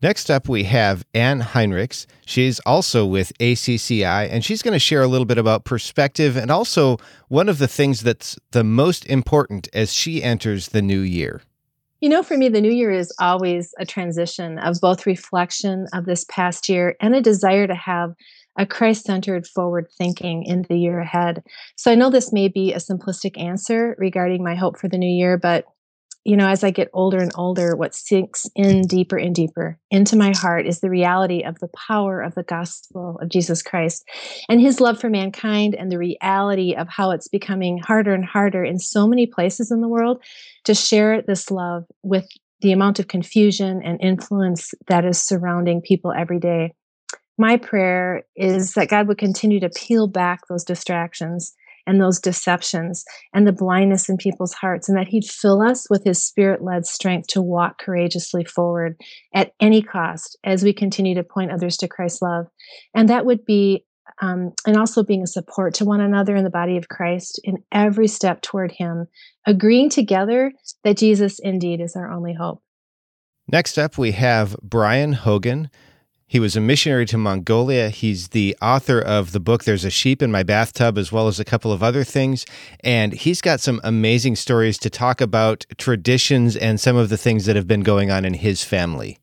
Next 0.00 0.30
up, 0.30 0.48
we 0.48 0.64
have 0.64 1.04
Ann 1.12 1.40
Heinrichs. 1.40 2.06
She's 2.24 2.60
also 2.60 3.04
with 3.04 3.36
ACCI, 3.38 4.28
and 4.30 4.44
she's 4.44 4.62
going 4.62 4.72
to 4.72 4.78
share 4.78 5.02
a 5.02 5.08
little 5.08 5.24
bit 5.24 5.38
about 5.38 5.64
perspective 5.64 6.36
and 6.36 6.52
also 6.52 6.98
one 7.26 7.48
of 7.48 7.58
the 7.58 7.66
things 7.66 8.02
that's 8.02 8.38
the 8.52 8.62
most 8.62 9.04
important 9.06 9.68
as 9.72 9.92
she 9.92 10.22
enters 10.22 10.68
the 10.68 10.82
new 10.82 11.00
year. 11.00 11.42
You 12.00 12.08
know, 12.08 12.22
for 12.22 12.36
me, 12.36 12.48
the 12.48 12.60
new 12.60 12.70
year 12.70 12.92
is 12.92 13.12
always 13.18 13.74
a 13.78 13.84
transition 13.84 14.58
of 14.58 14.80
both 14.80 15.04
reflection 15.04 15.86
of 15.92 16.04
this 16.04 16.24
past 16.30 16.68
year 16.68 16.94
and 17.00 17.14
a 17.14 17.20
desire 17.20 17.66
to 17.66 17.74
have 17.74 18.14
a 18.56 18.66
Christ 18.66 19.04
centered 19.04 19.46
forward 19.48 19.88
thinking 19.98 20.44
in 20.44 20.64
the 20.68 20.78
year 20.78 21.00
ahead. 21.00 21.42
So 21.76 21.90
I 21.90 21.96
know 21.96 22.10
this 22.10 22.32
may 22.32 22.46
be 22.46 22.72
a 22.72 22.78
simplistic 22.78 23.36
answer 23.40 23.96
regarding 23.98 24.44
my 24.44 24.54
hope 24.54 24.78
for 24.78 24.88
the 24.88 24.98
new 24.98 25.10
year, 25.10 25.36
but 25.36 25.64
you 26.28 26.36
know, 26.36 26.46
as 26.46 26.62
I 26.62 26.70
get 26.70 26.90
older 26.92 27.20
and 27.20 27.32
older, 27.36 27.74
what 27.74 27.94
sinks 27.94 28.46
in 28.54 28.82
deeper 28.82 29.16
and 29.16 29.34
deeper 29.34 29.78
into 29.90 30.14
my 30.14 30.34
heart 30.36 30.66
is 30.66 30.80
the 30.80 30.90
reality 30.90 31.42
of 31.42 31.58
the 31.60 31.70
power 31.88 32.20
of 32.20 32.34
the 32.34 32.42
gospel 32.42 33.18
of 33.22 33.30
Jesus 33.30 33.62
Christ 33.62 34.06
and 34.46 34.60
his 34.60 34.78
love 34.78 35.00
for 35.00 35.08
mankind, 35.08 35.74
and 35.74 35.90
the 35.90 35.96
reality 35.96 36.74
of 36.74 36.86
how 36.86 37.12
it's 37.12 37.28
becoming 37.28 37.78
harder 37.78 38.12
and 38.12 38.26
harder 38.26 38.62
in 38.62 38.78
so 38.78 39.08
many 39.08 39.26
places 39.26 39.70
in 39.70 39.80
the 39.80 39.88
world 39.88 40.22
to 40.64 40.74
share 40.74 41.22
this 41.22 41.50
love 41.50 41.84
with 42.02 42.26
the 42.60 42.72
amount 42.72 42.98
of 42.98 43.08
confusion 43.08 43.80
and 43.82 43.98
influence 44.02 44.74
that 44.86 45.06
is 45.06 45.18
surrounding 45.18 45.80
people 45.80 46.12
every 46.12 46.38
day. 46.38 46.74
My 47.38 47.56
prayer 47.56 48.24
is 48.36 48.74
that 48.74 48.90
God 48.90 49.08
would 49.08 49.16
continue 49.16 49.60
to 49.60 49.70
peel 49.70 50.06
back 50.06 50.40
those 50.46 50.64
distractions 50.64 51.54
and 51.88 52.00
those 52.00 52.20
deceptions 52.20 53.04
and 53.32 53.46
the 53.46 53.52
blindness 53.52 54.08
in 54.08 54.16
people's 54.16 54.52
hearts, 54.52 54.88
and 54.88 54.96
that 54.96 55.08
He'd 55.08 55.24
fill 55.24 55.62
us 55.62 55.88
with 55.90 56.04
His 56.04 56.22
Spirit 56.22 56.62
led 56.62 56.86
strength 56.86 57.28
to 57.28 57.42
walk 57.42 57.78
courageously 57.78 58.44
forward 58.44 59.00
at 59.34 59.52
any 59.58 59.82
cost 59.82 60.38
as 60.44 60.62
we 60.62 60.72
continue 60.72 61.14
to 61.14 61.24
point 61.24 61.50
others 61.50 61.76
to 61.78 61.88
Christ's 61.88 62.22
love. 62.22 62.46
And 62.94 63.08
that 63.08 63.26
would 63.26 63.44
be 63.44 63.84
um, 64.20 64.52
and 64.66 64.76
also 64.76 65.02
being 65.02 65.22
a 65.22 65.26
support 65.26 65.74
to 65.74 65.84
one 65.84 66.00
another 66.00 66.34
in 66.34 66.44
the 66.44 66.50
body 66.50 66.76
of 66.76 66.88
Christ 66.88 67.40
in 67.44 67.62
every 67.72 68.08
step 68.08 68.42
toward 68.42 68.72
Him, 68.72 69.06
agreeing 69.46 69.90
together 69.90 70.52
that 70.84 70.96
Jesus 70.96 71.38
indeed 71.38 71.80
is 71.80 71.94
our 71.96 72.10
only 72.10 72.34
hope. 72.34 72.62
Next 73.50 73.78
up, 73.78 73.96
we 73.96 74.12
have 74.12 74.56
Brian 74.62 75.14
Hogan. 75.14 75.70
He 76.30 76.38
was 76.38 76.56
a 76.56 76.60
missionary 76.60 77.06
to 77.06 77.16
Mongolia. 77.16 77.88
He's 77.88 78.28
the 78.28 78.54
author 78.60 79.00
of 79.00 79.32
the 79.32 79.40
book 79.40 79.64
There's 79.64 79.86
a 79.86 79.90
Sheep 79.90 80.20
in 80.20 80.30
My 80.30 80.42
Bathtub, 80.42 80.98
as 80.98 81.10
well 81.10 81.26
as 81.26 81.40
a 81.40 81.44
couple 81.44 81.72
of 81.72 81.82
other 81.82 82.04
things. 82.04 82.44
And 82.84 83.14
he's 83.14 83.40
got 83.40 83.60
some 83.60 83.80
amazing 83.82 84.36
stories 84.36 84.76
to 84.80 84.90
talk 84.90 85.22
about 85.22 85.64
traditions 85.78 86.54
and 86.54 86.78
some 86.78 86.96
of 86.96 87.08
the 87.08 87.16
things 87.16 87.46
that 87.46 87.56
have 87.56 87.66
been 87.66 87.80
going 87.80 88.10
on 88.10 88.26
in 88.26 88.34
his 88.34 88.62
family. 88.62 89.18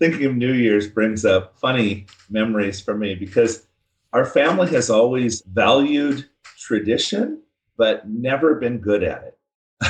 Thinking 0.00 0.26
of 0.26 0.34
New 0.34 0.52
Year's 0.52 0.88
brings 0.88 1.24
up 1.24 1.56
funny 1.56 2.06
memories 2.28 2.80
for 2.80 2.96
me 2.96 3.14
because 3.14 3.68
our 4.12 4.24
family 4.24 4.68
has 4.70 4.90
always 4.90 5.42
valued 5.42 6.28
tradition, 6.58 7.40
but 7.76 8.08
never 8.08 8.56
been 8.56 8.78
good 8.78 9.04
at 9.04 9.22
it. 9.22 9.38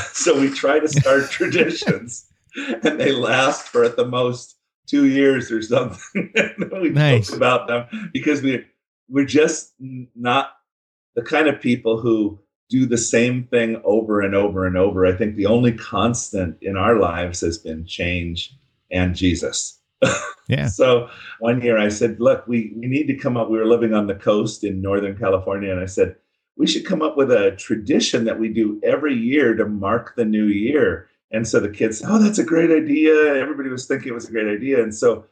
so 0.12 0.38
we 0.38 0.50
try 0.50 0.78
to 0.78 0.88
start 0.88 1.30
traditions 1.30 2.26
and 2.54 3.00
they 3.00 3.12
last 3.12 3.68
for 3.68 3.82
at 3.82 3.96
the 3.96 4.06
most 4.06 4.56
two 4.90 5.06
years 5.06 5.52
or 5.52 5.62
something. 5.62 6.32
we 6.72 6.90
nice. 6.90 7.32
about 7.32 7.68
them 7.68 8.10
because 8.12 8.42
we 8.42 8.64
we're 9.08 9.24
just 9.24 9.74
not 9.78 10.52
the 11.14 11.22
kind 11.22 11.48
of 11.48 11.60
people 11.60 12.00
who 12.00 12.38
do 12.68 12.86
the 12.86 12.98
same 12.98 13.44
thing 13.44 13.80
over 13.84 14.20
and 14.20 14.34
over 14.34 14.64
and 14.64 14.76
over. 14.76 15.04
I 15.04 15.12
think 15.12 15.34
the 15.34 15.46
only 15.46 15.72
constant 15.72 16.56
in 16.62 16.76
our 16.76 16.98
lives 16.98 17.40
has 17.40 17.58
been 17.58 17.84
change 17.84 18.56
and 18.90 19.14
Jesus. 19.14 19.78
Yeah. 20.48 20.66
so 20.66 21.08
one 21.38 21.62
year 21.62 21.78
I 21.78 21.90
said, 21.90 22.18
look, 22.18 22.44
we, 22.48 22.72
we 22.74 22.88
need 22.88 23.06
to 23.06 23.14
come 23.14 23.36
up. 23.36 23.48
We 23.48 23.56
were 23.56 23.68
living 23.68 23.94
on 23.94 24.08
the 24.08 24.16
coast 24.16 24.64
in 24.64 24.82
Northern 24.82 25.16
California. 25.16 25.70
And 25.70 25.78
I 25.78 25.86
said, 25.86 26.16
we 26.56 26.66
should 26.66 26.84
come 26.84 27.02
up 27.02 27.16
with 27.16 27.30
a 27.30 27.52
tradition 27.52 28.24
that 28.24 28.40
we 28.40 28.48
do 28.48 28.80
every 28.82 29.14
year 29.14 29.54
to 29.54 29.64
mark 29.64 30.16
the 30.16 30.24
new 30.24 30.46
year. 30.46 31.08
And 31.32 31.46
so 31.46 31.60
the 31.60 31.68
kids 31.68 31.98
said, 31.98 32.08
Oh, 32.10 32.18
that's 32.18 32.38
a 32.38 32.44
great 32.44 32.70
idea. 32.70 33.34
Everybody 33.34 33.68
was 33.68 33.86
thinking 33.86 34.08
it 34.08 34.14
was 34.14 34.28
a 34.28 34.32
great 34.32 34.48
idea. 34.48 34.82
And 34.82 34.94
so 34.94 35.24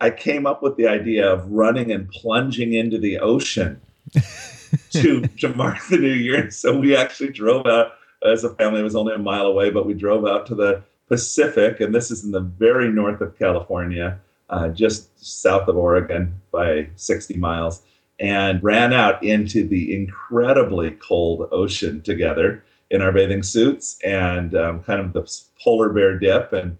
I 0.00 0.10
came 0.10 0.46
up 0.46 0.62
with 0.62 0.76
the 0.76 0.86
idea 0.86 1.30
of 1.30 1.50
running 1.50 1.90
and 1.90 2.08
plunging 2.10 2.74
into 2.74 2.98
the 2.98 3.18
ocean 3.18 3.80
to, 4.90 5.22
to 5.22 5.48
mark 5.54 5.78
the 5.88 5.96
new 5.96 6.12
year. 6.12 6.40
And 6.40 6.52
so 6.52 6.78
we 6.78 6.94
actually 6.94 7.30
drove 7.30 7.66
out 7.66 7.92
as 8.24 8.44
a 8.44 8.54
family, 8.54 8.80
it 8.80 8.84
was 8.84 8.96
only 8.96 9.14
a 9.14 9.18
mile 9.18 9.46
away, 9.46 9.70
but 9.70 9.86
we 9.86 9.94
drove 9.94 10.26
out 10.26 10.46
to 10.46 10.54
the 10.54 10.82
Pacific. 11.08 11.80
And 11.80 11.94
this 11.94 12.10
is 12.10 12.24
in 12.24 12.32
the 12.32 12.40
very 12.40 12.90
north 12.90 13.20
of 13.20 13.38
California, 13.38 14.18
uh, 14.50 14.68
just 14.68 15.08
south 15.24 15.68
of 15.68 15.76
Oregon 15.76 16.40
by 16.50 16.88
60 16.96 17.36
miles, 17.36 17.82
and 18.18 18.62
ran 18.62 18.92
out 18.92 19.22
into 19.22 19.66
the 19.66 19.94
incredibly 19.94 20.90
cold 20.92 21.48
ocean 21.52 22.02
together 22.02 22.64
in 22.90 23.02
our 23.02 23.12
bathing 23.12 23.42
suits 23.42 23.98
and 24.04 24.54
um, 24.54 24.82
kind 24.82 25.00
of 25.00 25.12
the 25.12 25.28
polar 25.62 25.88
bear 25.92 26.18
dip 26.18 26.52
and 26.52 26.78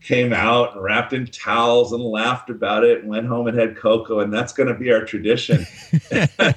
came 0.00 0.32
out 0.32 0.74
and 0.74 0.82
wrapped 0.82 1.12
in 1.12 1.26
towels 1.26 1.92
and 1.92 2.02
laughed 2.02 2.48
about 2.48 2.84
it 2.84 3.00
and 3.00 3.08
went 3.08 3.26
home 3.26 3.46
and 3.46 3.58
had 3.58 3.76
cocoa 3.76 4.20
and 4.20 4.32
that's 4.32 4.52
going 4.52 4.68
to 4.68 4.74
be 4.74 4.92
our 4.92 5.04
tradition. 5.04 5.66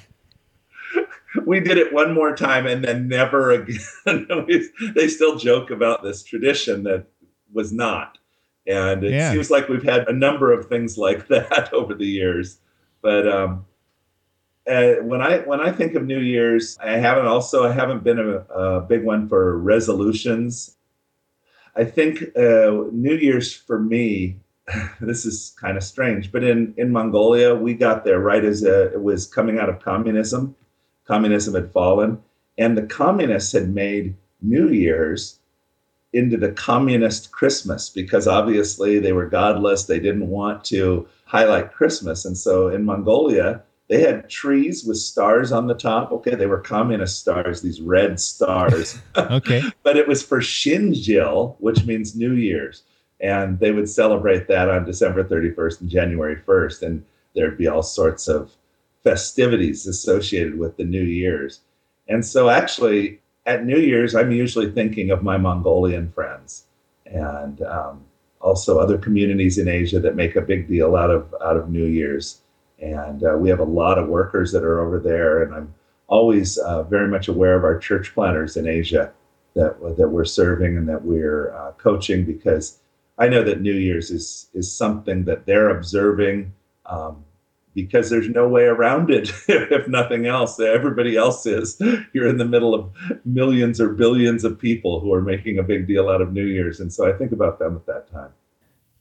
We 1.45 1.59
did 1.59 1.77
it 1.77 1.93
one 1.93 2.13
more 2.13 2.35
time 2.35 2.67
and 2.67 2.83
then 2.83 3.07
never 3.07 3.51
again. 3.51 3.79
They 4.95 5.07
still 5.07 5.37
joke 5.37 5.71
about 5.71 6.03
this 6.03 6.23
tradition 6.23 6.83
that 6.83 7.05
was 7.53 7.71
not. 7.71 8.17
And 8.67 9.03
it 9.03 9.11
yeah. 9.11 9.31
seems 9.31 9.49
like 9.49 9.67
we've 9.67 9.83
had 9.83 10.07
a 10.07 10.13
number 10.13 10.51
of 10.51 10.67
things 10.67 10.97
like 10.97 11.27
that 11.27 11.73
over 11.73 11.93
the 11.93 12.05
years. 12.05 12.59
But 13.01 13.27
um, 13.27 13.65
uh, 14.67 14.93
when 15.01 15.21
I 15.21 15.39
when 15.39 15.59
I 15.59 15.71
think 15.71 15.95
of 15.95 16.05
New 16.05 16.19
Year's, 16.19 16.77
I 16.79 16.91
haven't 16.91 17.25
also 17.25 17.65
I 17.65 17.71
haven't 17.71 18.03
been 18.03 18.19
a, 18.19 18.37
a 18.53 18.81
big 18.81 19.03
one 19.03 19.27
for 19.27 19.57
resolutions. 19.57 20.75
I 21.75 21.83
think 21.83 22.21
uh, 22.35 22.89
New 22.91 23.15
Year's 23.15 23.53
for 23.53 23.79
me, 23.79 24.37
this 25.01 25.25
is 25.25 25.55
kind 25.59 25.77
of 25.77 25.83
strange, 25.83 26.31
but 26.31 26.43
in 26.43 26.73
in 26.77 26.91
Mongolia, 26.91 27.55
we 27.55 27.73
got 27.73 28.05
there 28.05 28.19
right 28.19 28.43
as 28.43 28.63
a, 28.63 28.83
uh, 28.83 28.93
it 28.93 29.01
was 29.01 29.25
coming 29.25 29.57
out 29.57 29.69
of 29.69 29.81
communism. 29.81 30.55
Communism 31.05 31.55
had 31.55 31.71
fallen, 31.71 32.21
and 32.57 32.77
the 32.77 32.83
communists 32.83 33.53
had 33.53 33.73
made 33.73 34.15
New 34.41 34.69
Year's 34.69 35.39
into 36.13 36.37
the 36.37 36.51
communist 36.51 37.31
Christmas 37.31 37.89
because 37.89 38.27
obviously 38.27 38.99
they 38.99 39.13
were 39.13 39.25
godless. 39.25 39.85
They 39.85 39.99
didn't 39.99 40.27
want 40.27 40.63
to 40.65 41.07
highlight 41.25 41.73
Christmas, 41.73 42.25
and 42.25 42.37
so 42.37 42.67
in 42.67 42.85
Mongolia 42.85 43.63
they 43.91 43.99
had 44.03 44.29
trees 44.29 44.85
with 44.85 44.95
stars 44.95 45.51
on 45.51 45.67
the 45.67 45.75
top. 45.75 46.13
Okay, 46.13 46.33
they 46.33 46.45
were 46.45 46.59
communist 46.59 47.19
stars, 47.19 47.61
these 47.61 47.81
red 47.81 48.21
stars. 48.21 48.97
okay. 49.17 49.61
but 49.83 49.97
it 49.97 50.07
was 50.07 50.23
for 50.23 50.39
Shinjil, 50.39 51.57
which 51.59 51.83
means 51.85 52.15
New 52.15 52.31
Year's. 52.31 52.83
And 53.19 53.59
they 53.59 53.73
would 53.73 53.89
celebrate 53.89 54.47
that 54.47 54.69
on 54.69 54.85
December 54.85 55.25
31st 55.25 55.81
and 55.81 55.89
January 55.89 56.37
1st. 56.37 56.81
And 56.83 57.05
there'd 57.35 57.57
be 57.57 57.67
all 57.67 57.83
sorts 57.83 58.29
of 58.29 58.55
festivities 59.03 59.85
associated 59.85 60.57
with 60.57 60.77
the 60.77 60.85
New 60.85 61.03
Year's. 61.03 61.59
And 62.07 62.25
so, 62.25 62.49
actually, 62.49 63.19
at 63.45 63.65
New 63.65 63.77
Year's, 63.77 64.15
I'm 64.15 64.31
usually 64.31 64.71
thinking 64.71 65.11
of 65.11 65.21
my 65.21 65.35
Mongolian 65.35 66.13
friends 66.13 66.63
and 67.05 67.61
um, 67.63 68.05
also 68.39 68.79
other 68.79 68.97
communities 68.97 69.57
in 69.57 69.67
Asia 69.67 69.99
that 69.99 70.15
make 70.15 70.37
a 70.37 70.41
big 70.41 70.69
deal 70.69 70.95
out 70.95 71.09
of 71.09 71.35
out 71.43 71.57
of 71.57 71.69
New 71.69 71.85
Year's 71.85 72.40
and 72.81 73.23
uh, 73.23 73.37
we 73.37 73.49
have 73.49 73.59
a 73.59 73.63
lot 73.63 73.97
of 73.97 74.09
workers 74.09 74.51
that 74.51 74.63
are 74.63 74.81
over 74.81 74.99
there. 74.99 75.43
And 75.43 75.53
I'm 75.53 75.73
always 76.07 76.57
uh, 76.57 76.83
very 76.83 77.07
much 77.07 77.27
aware 77.27 77.55
of 77.55 77.63
our 77.63 77.77
church 77.77 78.13
planters 78.13 78.57
in 78.57 78.67
Asia 78.67 79.13
that 79.55 79.79
that 79.97 80.09
we're 80.09 80.25
serving 80.25 80.77
and 80.77 80.89
that 80.89 81.03
we're 81.03 81.53
uh, 81.55 81.71
coaching 81.73 82.25
because 82.25 82.79
I 83.17 83.27
know 83.27 83.43
that 83.43 83.61
New 83.61 83.73
Year's 83.73 84.09
is 84.09 84.49
is 84.53 84.71
something 84.71 85.25
that 85.25 85.45
they're 85.45 85.69
observing. 85.69 86.53
Um, 86.85 87.23
because 87.73 88.09
there's 88.09 88.27
no 88.27 88.49
way 88.49 88.63
around 88.63 89.09
it 89.09 89.31
if 89.47 89.87
nothing 89.87 90.25
else 90.25 90.59
everybody 90.59 91.15
else 91.15 91.45
is 91.45 91.81
you're 92.11 92.27
in 92.27 92.37
the 92.37 92.43
middle 92.43 92.75
of 92.75 92.91
millions 93.23 93.79
or 93.79 93.87
billions 93.89 94.43
of 94.43 94.59
people 94.59 94.99
who 94.99 95.13
are 95.13 95.21
making 95.21 95.57
a 95.57 95.63
big 95.63 95.87
deal 95.87 96.09
out 96.09 96.21
of 96.21 96.33
new 96.33 96.45
year's 96.45 96.81
and 96.81 96.91
so 96.91 97.07
i 97.07 97.17
think 97.17 97.31
about 97.31 97.59
them 97.59 97.77
at 97.77 97.85
that 97.85 98.11
time 98.11 98.31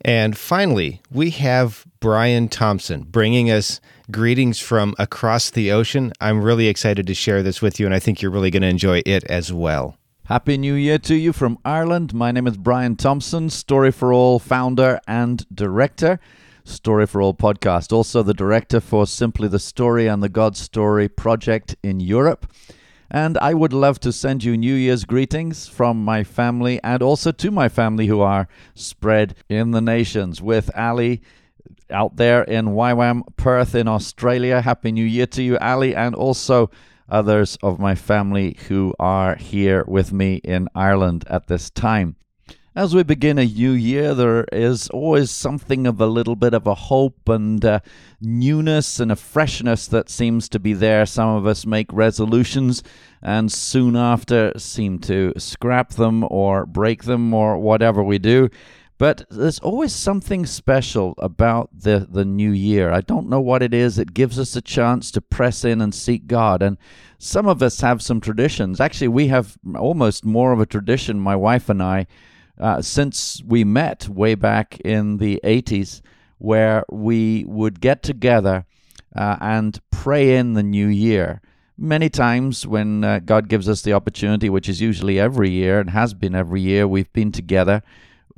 and 0.03 0.37
finally, 0.37 1.01
we 1.11 1.31
have 1.31 1.87
Brian 2.01 2.49
Thompson 2.49 3.03
bringing 3.03 3.51
us 3.51 3.81
greetings 4.11 4.59
from 4.59 4.95
across 4.99 5.51
the 5.51 5.71
ocean. 5.71 6.13
I'm 6.21 6.43
really 6.43 6.69
excited 6.69 7.07
to 7.07 7.15
share 7.15 7.43
this 7.43 7.61
with 7.61 7.79
you, 7.79 7.87
and 7.87 7.95
I 7.95 7.99
think 7.99 8.21
you're 8.21 8.31
really 8.31 8.51
going 8.51 8.63
to 8.63 8.69
enjoy 8.69 9.03
it 9.07 9.25
as 9.25 9.53
well. 9.53 9.97
Happy 10.25 10.57
New 10.57 10.75
Year 10.75 10.99
to 10.99 11.15
you 11.15 11.33
from 11.33 11.59
Ireland. 11.65 12.15
My 12.15 12.31
name 12.31 12.47
is 12.47 12.57
Brian 12.57 12.97
Thompson, 12.97 13.51
Story 13.51 13.91
for 13.91 14.13
All 14.13 14.39
founder 14.39 15.01
and 15.09 15.45
director. 15.53 16.21
Story 16.63 17.07
for 17.07 17.21
All 17.21 17.35
podcast, 17.35 17.93
also 17.93 18.23
the 18.23 18.33
director 18.33 18.81
for 18.81 19.07
Simply 19.07 19.49
the 19.49 19.59
Story 19.59 20.07
and 20.07 20.23
the 20.23 20.29
God 20.29 20.57
Story 20.57 21.09
project 21.09 21.75
in 21.83 21.99
Europe. 21.99 22.47
And 23.11 23.37
I 23.39 23.55
would 23.55 23.73
love 23.73 23.99
to 24.01 24.13
send 24.13 24.45
you 24.45 24.57
New 24.57 24.75
Year's 24.75 25.05
greetings 25.05 25.67
from 25.67 26.05
my 26.05 26.23
family 26.23 26.79
and 26.85 27.03
also 27.03 27.33
to 27.33 27.51
my 27.51 27.69
family 27.69 28.07
who 28.07 28.21
are 28.21 28.47
spread 28.75 29.35
in 29.49 29.73
the 29.73 29.81
nations 29.81 30.41
with 30.41 30.71
Ali 30.77 31.21
out 31.91 32.17
there 32.17 32.45
in 32.45 32.67
YWAM 32.67 33.23
Perth 33.37 33.75
in 33.75 33.89
Australia. 33.89 34.61
Happy 34.61 34.93
New 34.93 35.05
Year 35.05 35.27
to 35.27 35.43
you, 35.43 35.59
Ali, 35.59 35.95
and 35.95 36.15
also 36.15 36.71
others 37.09 37.59
of 37.65 37.81
my 37.81 37.97
family 37.97 38.57
who 38.69 38.95
are 39.01 39.35
here 39.35 39.85
with 39.89 40.13
me 40.13 40.37
in 40.37 40.69
Ireland 40.77 41.25
at 41.29 41.49
this 41.49 41.69
time. 41.71 42.15
As 42.77 42.95
we 42.95 43.03
begin 43.03 43.37
a 43.37 43.45
new 43.45 43.73
year, 43.73 44.15
there 44.15 44.45
is 44.53 44.89
always 44.91 45.33
something 45.33 45.89
of 45.89 46.01
a 46.01 46.07
little 46.07 46.37
bit 46.37 46.55
of 46.55 46.69
a 46.69 46.75
hope 46.77 47.29
and 47.29 47.65
a 47.65 47.83
newness 48.21 49.01
and 49.01 49.11
a 49.11 49.17
freshness 49.17 49.89
that 49.89 50.09
seems 50.09 50.49
to 50.51 50.61
be 50.61 50.73
there. 50.73 51.05
Some 51.05 51.31
of 51.31 51.49
us 51.49 51.67
make 51.67 51.93
resolutions 51.93 52.85
and 53.21 53.51
soon 53.51 53.97
after 53.97 54.57
seem 54.57 55.01
to 55.01 55.33
scrap 55.37 55.95
them 55.95 56.25
or 56.31 56.65
break 56.65 57.03
them 57.03 57.35
or 57.35 57.59
whatever 57.59 58.05
we 58.05 58.19
do. 58.19 58.49
But 58.99 59.25
there's 59.31 59.59
always 59.59 59.93
something 59.93 60.47
special 60.47 61.17
about 61.19 61.71
the, 61.77 62.07
the 62.09 62.25
new 62.25 62.53
year. 62.53 62.93
I 62.93 63.01
don't 63.01 63.29
know 63.29 63.41
what 63.41 63.65
it 63.65 63.75
is. 63.75 63.99
It 63.99 64.15
gives 64.15 64.39
us 64.39 64.55
a 64.55 64.63
chance 64.63 65.11
to 65.11 65.21
press 65.21 65.65
in 65.65 65.81
and 65.81 65.93
seek 65.93 66.29
God. 66.29 66.63
And 66.63 66.79
some 67.19 67.49
of 67.49 67.65
us 67.65 67.81
have 67.81 68.01
some 68.01 68.21
traditions. 68.21 68.81
Actually, 68.81 69.09
we 69.09 69.27
have 69.27 69.59
almost 69.75 70.25
more 70.25 70.53
of 70.53 70.61
a 70.61 70.67
tradition, 70.67 71.19
my 71.19 71.35
wife 71.35 71.69
and 71.69 71.83
I 71.83 72.07
uh, 72.61 72.83
since 72.83 73.43
we 73.47 73.65
met 73.65 74.09
way 74.09 74.35
back 74.35 74.79
in 74.81 75.17
the 75.17 75.41
80s, 75.43 76.03
where 76.39 76.85
we 76.91 77.45
would 77.47 77.81
get 77.81 78.03
together 78.03 78.67
uh, 79.17 79.37
and 79.41 79.81
pray 79.91 80.37
in 80.37 80.55
the 80.55 80.63
new 80.63 80.87
year. 80.87 81.41
Many 81.77 82.11
times, 82.11 82.67
when 82.67 83.03
uh, 83.03 83.21
God 83.21 83.49
gives 83.49 83.69
us 83.69 83.83
the 83.83 83.95
opportunity, 83.95 84.51
which 84.51 84.69
is 84.69 84.81
usually 84.81 85.19
every 85.19 85.51
year 85.51 85.81
and 85.81 85.91
has 85.91 86.13
been 86.13 86.35
every 86.35 86.61
year, 86.61 86.87
we've 86.87 87.13
been 87.15 87.33
together 87.33 87.83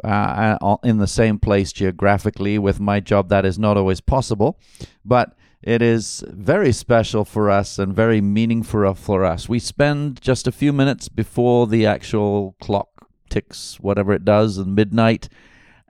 uh, 0.05 0.57
uh, 0.61 0.77
in 0.85 0.99
the 0.99 1.09
same 1.09 1.39
place 1.39 1.73
geographically. 1.73 2.59
With 2.59 2.79
my 2.79 3.01
job, 3.01 3.29
that 3.31 3.45
is 3.45 3.59
not 3.59 3.77
always 3.77 4.01
possible, 4.01 4.61
but 5.05 5.37
it 5.61 5.83
is 5.83 6.25
very 6.29 6.73
special 6.73 7.25
for 7.25 7.51
us 7.51 7.79
and 7.79 7.95
very 7.95 8.21
meaningful 8.21 8.95
for 8.95 9.25
us. 9.25 9.49
We 9.49 9.59
spend 9.59 10.21
just 10.21 10.47
a 10.47 10.53
few 10.53 10.73
minutes 10.73 11.09
before 11.09 11.67
the 11.67 11.87
actual 11.87 12.57
clock 12.61 12.92
ticks 13.33 13.81
whatever 13.81 14.13
it 14.13 14.25
does 14.25 14.59
at 14.59 14.67
midnight 14.67 15.29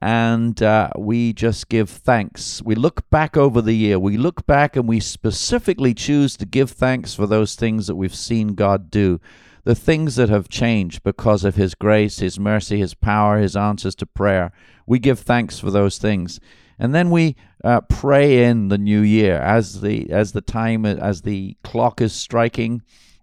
and 0.02 0.60
uh, 0.60 0.90
we 0.98 1.32
just 1.32 1.68
give 1.68 1.88
thanks. 1.88 2.60
We 2.60 2.74
look 2.74 3.08
back 3.08 3.36
over 3.36 3.62
the 3.62 3.76
year. 3.76 4.00
We 4.00 4.16
look 4.16 4.44
back 4.46 4.74
and 4.74 4.88
we 4.88 4.98
specifically 4.98 5.94
choose 5.94 6.36
to 6.38 6.44
give 6.44 6.72
thanks 6.72 7.14
for 7.14 7.24
those 7.24 7.54
things 7.54 7.86
that 7.86 7.94
we've 7.94 8.14
seen 8.14 8.56
God 8.56 8.90
do, 8.90 9.20
the 9.62 9.76
things 9.76 10.16
that 10.16 10.28
have 10.28 10.48
changed 10.48 11.04
because 11.04 11.44
of 11.44 11.54
His 11.54 11.76
grace, 11.76 12.18
His 12.18 12.36
mercy, 12.36 12.80
His 12.80 12.94
power, 12.94 13.38
His 13.38 13.54
answers 13.54 13.94
to 13.96 14.06
prayer. 14.06 14.50
We 14.88 14.98
give 14.98 15.20
thanks 15.20 15.60
for 15.60 15.70
those 15.70 15.98
things. 15.98 16.40
And 16.80 16.92
then 16.92 17.10
we 17.10 17.36
uh, 17.62 17.82
pray 17.82 18.42
in 18.42 18.68
the 18.68 18.78
new 18.78 19.02
year 19.02 19.36
as 19.36 19.82
the 19.82 20.10
as 20.10 20.32
the 20.32 20.40
time 20.40 20.84
as 20.84 21.22
the 21.22 21.56
clock 21.62 22.00
is 22.00 22.12
striking 22.12 22.82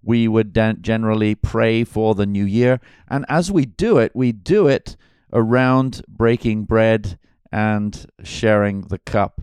we 0.10 0.28
would 0.28 0.58
generally 0.82 1.36
pray 1.36 1.84
for 1.84 2.16
the 2.16 2.26
new 2.26 2.44
year 2.44 2.82
and 3.08 3.24
as 3.30 3.52
we 3.52 3.64
do 3.64 4.00
it 4.00 4.12
we 4.16 4.32
do 4.32 4.68
it 4.68 4.98
around 5.32 6.02
breaking 6.08 6.64
bread 6.64 7.20
and 7.52 8.08
sharing 8.24 8.82
the 8.82 8.98
cup. 8.98 9.42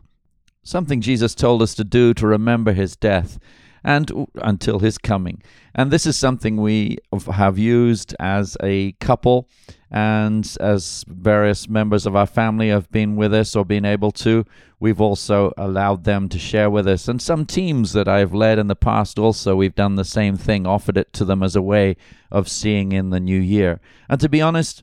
Something 0.62 1.00
Jesus 1.00 1.36
told 1.36 1.62
us 1.62 1.74
to 1.74 1.84
do 1.84 2.12
to 2.14 2.26
remember 2.26 2.72
his 2.72 2.96
death 2.96 3.38
and 3.86 4.26
until 4.42 4.80
his 4.80 4.98
coming. 4.98 5.40
And 5.72 5.92
this 5.92 6.06
is 6.06 6.16
something 6.16 6.56
we 6.56 6.98
have 7.32 7.56
used 7.56 8.16
as 8.18 8.56
a 8.60 8.92
couple 8.92 9.48
and 9.92 10.56
as 10.60 11.04
various 11.06 11.68
members 11.68 12.04
of 12.04 12.16
our 12.16 12.26
family 12.26 12.68
have 12.68 12.90
been 12.90 13.14
with 13.14 13.32
us 13.32 13.54
or 13.54 13.64
been 13.64 13.84
able 13.84 14.10
to, 14.10 14.44
we've 14.80 15.00
also 15.00 15.52
allowed 15.56 16.02
them 16.02 16.28
to 16.30 16.38
share 16.38 16.68
with 16.68 16.88
us. 16.88 17.06
And 17.06 17.22
some 17.22 17.46
teams 17.46 17.92
that 17.92 18.08
I've 18.08 18.34
led 18.34 18.58
in 18.58 18.66
the 18.66 18.74
past 18.74 19.20
also, 19.20 19.54
we've 19.54 19.76
done 19.76 19.94
the 19.94 20.04
same 20.04 20.36
thing, 20.36 20.66
offered 20.66 20.96
it 20.96 21.12
to 21.12 21.24
them 21.24 21.44
as 21.44 21.54
a 21.54 21.62
way 21.62 21.96
of 22.32 22.48
seeing 22.48 22.90
in 22.90 23.10
the 23.10 23.20
new 23.20 23.38
year. 23.38 23.80
And 24.08 24.20
to 24.20 24.28
be 24.28 24.42
honest, 24.42 24.82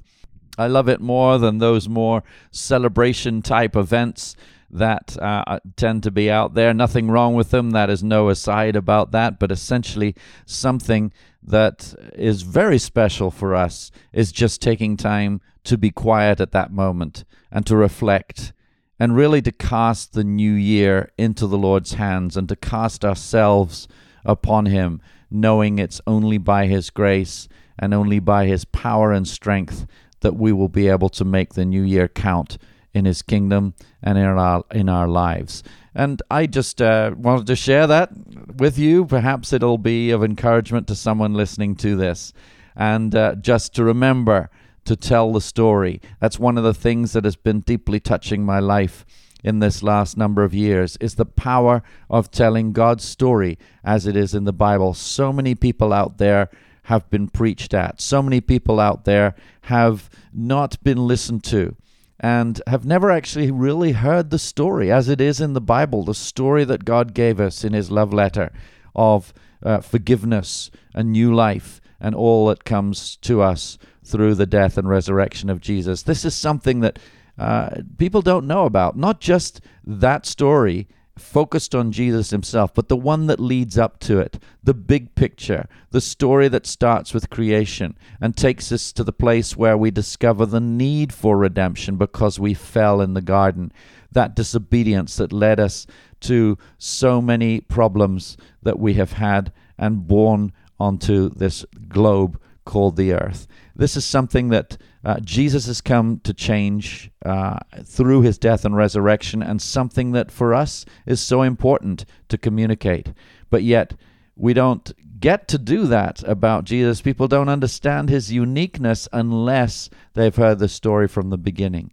I 0.57 0.67
love 0.67 0.87
it 0.87 1.01
more 1.01 1.37
than 1.37 1.57
those 1.57 1.89
more 1.89 2.23
celebration 2.51 3.41
type 3.41 3.75
events 3.75 4.37
that 4.73 5.15
uh, 5.21 5.59
tend 5.75 6.03
to 6.03 6.11
be 6.11 6.29
out 6.29 6.55
there. 6.55 6.73
Nothing 6.73 7.09
wrong 7.09 7.35
with 7.35 7.51
them. 7.51 7.71
That 7.71 7.89
is 7.89 8.03
no 8.03 8.29
aside 8.29 8.75
about 8.75 9.11
that. 9.11 9.39
But 9.39 9.51
essentially, 9.51 10.15
something 10.45 11.13
that 11.43 11.93
is 12.13 12.41
very 12.41 12.79
special 12.79 13.29
for 13.29 13.55
us 13.55 13.91
is 14.11 14.31
just 14.31 14.61
taking 14.61 14.97
time 14.97 15.41
to 15.65 15.77
be 15.77 15.91
quiet 15.91 16.41
at 16.41 16.51
that 16.51 16.71
moment 16.71 17.23
and 17.51 17.65
to 17.67 17.75
reflect 17.75 18.51
and 18.99 19.15
really 19.15 19.41
to 19.41 19.51
cast 19.51 20.13
the 20.13 20.23
new 20.23 20.53
year 20.53 21.11
into 21.17 21.45
the 21.45 21.57
Lord's 21.57 21.93
hands 21.93 22.35
and 22.35 22.49
to 22.49 22.55
cast 22.55 23.05
ourselves 23.05 23.87
upon 24.25 24.65
Him, 24.65 25.01
knowing 25.29 25.77
it's 25.77 26.01
only 26.07 26.37
by 26.37 26.65
His 26.67 26.89
grace 26.89 27.47
and 27.77 27.93
only 27.93 28.19
by 28.19 28.45
His 28.45 28.65
power 28.65 29.11
and 29.11 29.27
strength 29.27 29.85
that 30.21 30.35
we 30.35 30.51
will 30.51 30.69
be 30.69 30.87
able 30.87 31.09
to 31.09 31.25
make 31.25 31.53
the 31.53 31.65
new 31.65 31.83
year 31.83 32.07
count 32.07 32.57
in 32.93 33.05
his 33.05 33.21
kingdom 33.21 33.73
and 34.01 34.17
in 34.17 34.25
our 34.25 34.63
in 34.71 34.89
our 34.89 35.07
lives. 35.07 35.63
And 35.95 36.21
I 36.31 36.47
just 36.47 36.81
uh, 36.81 37.13
wanted 37.17 37.47
to 37.47 37.55
share 37.55 37.87
that 37.87 38.11
with 38.57 38.77
you. 38.79 39.05
Perhaps 39.05 39.53
it'll 39.53 39.77
be 39.77 40.11
of 40.11 40.23
encouragement 40.23 40.87
to 40.87 40.95
someone 40.95 41.33
listening 41.33 41.75
to 41.77 41.95
this, 41.95 42.33
and 42.75 43.15
uh, 43.15 43.35
just 43.35 43.75
to 43.75 43.83
remember 43.83 44.49
to 44.85 44.95
tell 44.95 45.31
the 45.31 45.41
story. 45.41 46.01
That's 46.19 46.39
one 46.39 46.57
of 46.57 46.63
the 46.63 46.73
things 46.73 47.13
that 47.13 47.25
has 47.25 47.35
been 47.35 47.61
deeply 47.61 47.99
touching 47.99 48.43
my 48.43 48.59
life 48.59 49.05
in 49.43 49.59
this 49.59 49.83
last 49.83 50.17
number 50.17 50.43
of 50.43 50.53
years 50.53 50.97
is 50.97 51.15
the 51.15 51.25
power 51.25 51.83
of 52.09 52.31
telling 52.31 52.71
God's 52.71 53.03
story 53.03 53.57
as 53.83 54.07
it 54.07 54.15
is 54.15 54.33
in 54.33 54.45
the 54.45 54.53
Bible. 54.53 54.93
So 54.93 55.33
many 55.33 55.53
people 55.53 55.93
out 55.93 56.17
there 56.17 56.49
have 56.83 57.09
been 57.09 57.27
preached 57.27 57.73
at. 57.73 58.01
So 58.01 58.21
many 58.21 58.41
people 58.41 58.79
out 58.79 59.05
there 59.05 59.35
have 59.63 60.09
not 60.33 60.81
been 60.83 61.07
listened 61.07 61.43
to 61.45 61.75
and 62.19 62.61
have 62.67 62.85
never 62.85 63.11
actually 63.11 63.51
really 63.51 63.93
heard 63.93 64.29
the 64.29 64.39
story 64.39 64.91
as 64.91 65.09
it 65.09 65.19
is 65.19 65.41
in 65.41 65.53
the 65.53 65.61
Bible, 65.61 66.03
the 66.03 66.13
story 66.13 66.63
that 66.63 66.85
God 66.85 67.13
gave 67.13 67.39
us 67.39 67.63
in 67.63 67.73
His 67.73 67.91
love 67.91 68.13
letter 68.13 68.51
of 68.95 69.33
uh, 69.61 69.81
forgiveness 69.81 70.69
and 70.93 71.11
new 71.11 71.33
life 71.33 71.81
and 71.99 72.13
all 72.13 72.47
that 72.47 72.65
comes 72.65 73.17
to 73.17 73.41
us 73.41 73.77
through 74.03 74.35
the 74.35 74.45
death 74.45 74.77
and 74.77 74.87
resurrection 74.87 75.49
of 75.49 75.61
Jesus. 75.61 76.03
This 76.03 76.25
is 76.25 76.35
something 76.35 76.81
that 76.81 76.99
uh, 77.37 77.81
people 77.97 78.21
don't 78.21 78.45
know 78.45 78.65
about. 78.65 78.97
Not 78.97 79.19
just 79.19 79.61
that 79.85 80.25
story 80.25 80.87
focused 81.17 81.75
on 81.75 81.91
Jesus 81.91 82.31
himself, 82.31 82.73
but 82.73 82.87
the 82.87 82.97
one 82.97 83.27
that 83.27 83.39
leads 83.39 83.77
up 83.77 83.99
to 83.99 84.19
it, 84.19 84.39
the 84.63 84.73
big 84.73 85.13
picture, 85.15 85.67
the 85.91 86.01
story 86.01 86.47
that 86.47 86.65
starts 86.65 87.13
with 87.13 87.29
creation 87.29 87.95
and 88.19 88.35
takes 88.35 88.71
us 88.71 88.91
to 88.93 89.03
the 89.03 89.13
place 89.13 89.55
where 89.55 89.77
we 89.77 89.91
discover 89.91 90.45
the 90.45 90.59
need 90.59 91.13
for 91.13 91.37
redemption 91.37 91.97
because 91.97 92.39
we 92.39 92.53
fell 92.53 92.99
in 92.99 93.13
the 93.13 93.21
garden, 93.21 93.71
that 94.11 94.35
disobedience 94.35 95.15
that 95.17 95.31
led 95.31 95.59
us 95.59 95.85
to 96.21 96.57
so 96.77 97.21
many 97.21 97.59
problems 97.59 98.37
that 98.63 98.79
we 98.79 98.95
have 98.95 99.13
had 99.13 99.51
and 99.77 100.07
born 100.07 100.51
onto 100.79 101.29
this 101.29 101.65
globe 101.87 102.39
called 102.65 102.95
the 102.95 103.13
earth. 103.13 103.47
This 103.75 103.97
is 103.97 104.05
something 104.05 104.49
that 104.49 104.77
uh, 105.03 105.19
Jesus 105.19 105.65
has 105.65 105.81
come 105.81 106.19
to 106.23 106.33
change 106.33 107.11
uh, 107.25 107.59
through 107.83 108.21
his 108.21 108.37
death 108.37 108.65
and 108.65 108.75
resurrection, 108.75 109.41
and 109.41 109.61
something 109.61 110.11
that 110.11 110.31
for 110.31 110.53
us 110.53 110.85
is 111.05 111.19
so 111.19 111.41
important 111.41 112.05
to 112.29 112.37
communicate. 112.37 113.13
But 113.49 113.63
yet, 113.63 113.95
we 114.35 114.53
don't 114.53 114.91
get 115.19 115.47
to 115.47 115.57
do 115.57 115.87
that 115.87 116.23
about 116.23 116.65
Jesus. 116.65 117.01
People 117.01 117.27
don't 117.27 117.49
understand 117.49 118.09
his 118.09 118.31
uniqueness 118.31 119.07
unless 119.11 119.89
they've 120.13 120.35
heard 120.35 120.59
the 120.59 120.67
story 120.67 121.07
from 121.07 121.29
the 121.29 121.37
beginning. 121.37 121.91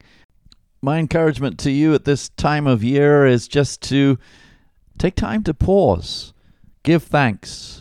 My 0.82 0.98
encouragement 0.98 1.58
to 1.60 1.70
you 1.70 1.94
at 1.94 2.04
this 2.04 2.30
time 2.30 2.66
of 2.66 2.82
year 2.82 3.26
is 3.26 3.48
just 3.48 3.82
to 3.82 4.18
take 4.98 5.14
time 5.14 5.42
to 5.44 5.54
pause, 5.54 6.32
give 6.82 7.02
thanks 7.02 7.79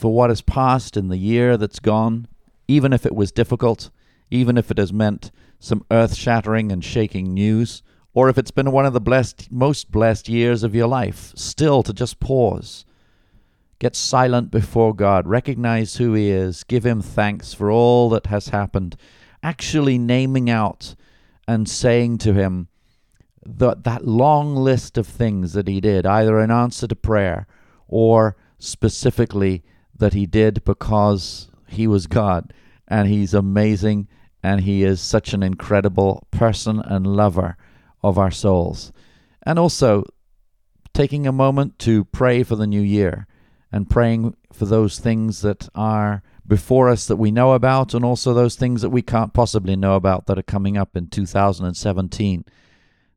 for 0.00 0.12
what 0.12 0.30
has 0.30 0.40
passed 0.40 0.96
in 0.96 1.08
the 1.08 1.18
year 1.18 1.56
that's 1.56 1.78
gone, 1.78 2.26
even 2.66 2.92
if 2.92 3.04
it 3.06 3.14
was 3.14 3.30
difficult 3.30 3.90
even 4.30 4.56
if 4.56 4.70
it 4.70 4.78
has 4.78 4.92
meant 4.92 5.30
some 5.58 5.84
earth 5.90 6.14
shattering 6.14 6.72
and 6.72 6.84
shaking 6.84 7.34
news, 7.34 7.82
or 8.14 8.28
if 8.28 8.38
it's 8.38 8.50
been 8.50 8.72
one 8.72 8.86
of 8.86 8.92
the 8.92 9.00
blessed, 9.00 9.50
most 9.50 9.90
blessed 9.90 10.28
years 10.28 10.62
of 10.62 10.74
your 10.74 10.86
life, 10.86 11.32
still 11.36 11.82
to 11.82 11.92
just 11.92 12.20
pause. 12.20 12.84
Get 13.78 13.96
silent 13.96 14.50
before 14.50 14.94
God, 14.94 15.26
recognize 15.26 15.96
who 15.96 16.14
He 16.14 16.30
is, 16.30 16.64
give 16.64 16.84
Him 16.84 17.02
thanks 17.02 17.52
for 17.52 17.70
all 17.70 18.08
that 18.10 18.26
has 18.26 18.48
happened, 18.48 18.96
actually 19.42 19.98
naming 19.98 20.48
out 20.48 20.94
and 21.46 21.68
saying 21.68 22.18
to 22.18 22.32
Him 22.32 22.68
that, 23.44 23.84
that 23.84 24.06
long 24.06 24.54
list 24.54 24.98
of 24.98 25.06
things 25.06 25.52
that 25.54 25.68
He 25.68 25.80
did, 25.80 26.06
either 26.06 26.40
in 26.40 26.50
answer 26.50 26.86
to 26.86 26.96
prayer 26.96 27.46
or 27.88 28.36
specifically 28.58 29.62
that 30.00 30.12
He 30.12 30.26
did 30.26 30.64
because 30.64 31.50
He 31.68 31.86
was 31.86 32.06
God 32.06 32.52
and 32.88 33.08
He's 33.08 33.32
amazing 33.32 34.08
and 34.42 34.62
He 34.62 34.82
is 34.82 35.00
such 35.00 35.32
an 35.32 35.42
incredible 35.42 36.26
person 36.30 36.80
and 36.80 37.06
lover 37.06 37.56
of 38.02 38.18
our 38.18 38.30
souls. 38.30 38.92
And 39.44 39.58
also, 39.58 40.04
taking 40.92 41.26
a 41.26 41.32
moment 41.32 41.78
to 41.78 42.04
pray 42.06 42.42
for 42.42 42.56
the 42.56 42.66
new 42.66 42.80
year 42.80 43.26
and 43.72 43.88
praying 43.88 44.36
for 44.52 44.66
those 44.66 44.98
things 44.98 45.42
that 45.42 45.68
are 45.74 46.22
before 46.46 46.88
us 46.88 47.06
that 47.06 47.16
we 47.16 47.30
know 47.30 47.52
about, 47.52 47.94
and 47.94 48.04
also 48.04 48.34
those 48.34 48.56
things 48.56 48.82
that 48.82 48.90
we 48.90 49.02
can't 49.02 49.32
possibly 49.32 49.76
know 49.76 49.94
about 49.94 50.26
that 50.26 50.38
are 50.38 50.42
coming 50.42 50.76
up 50.76 50.96
in 50.96 51.06
2017. 51.06 52.44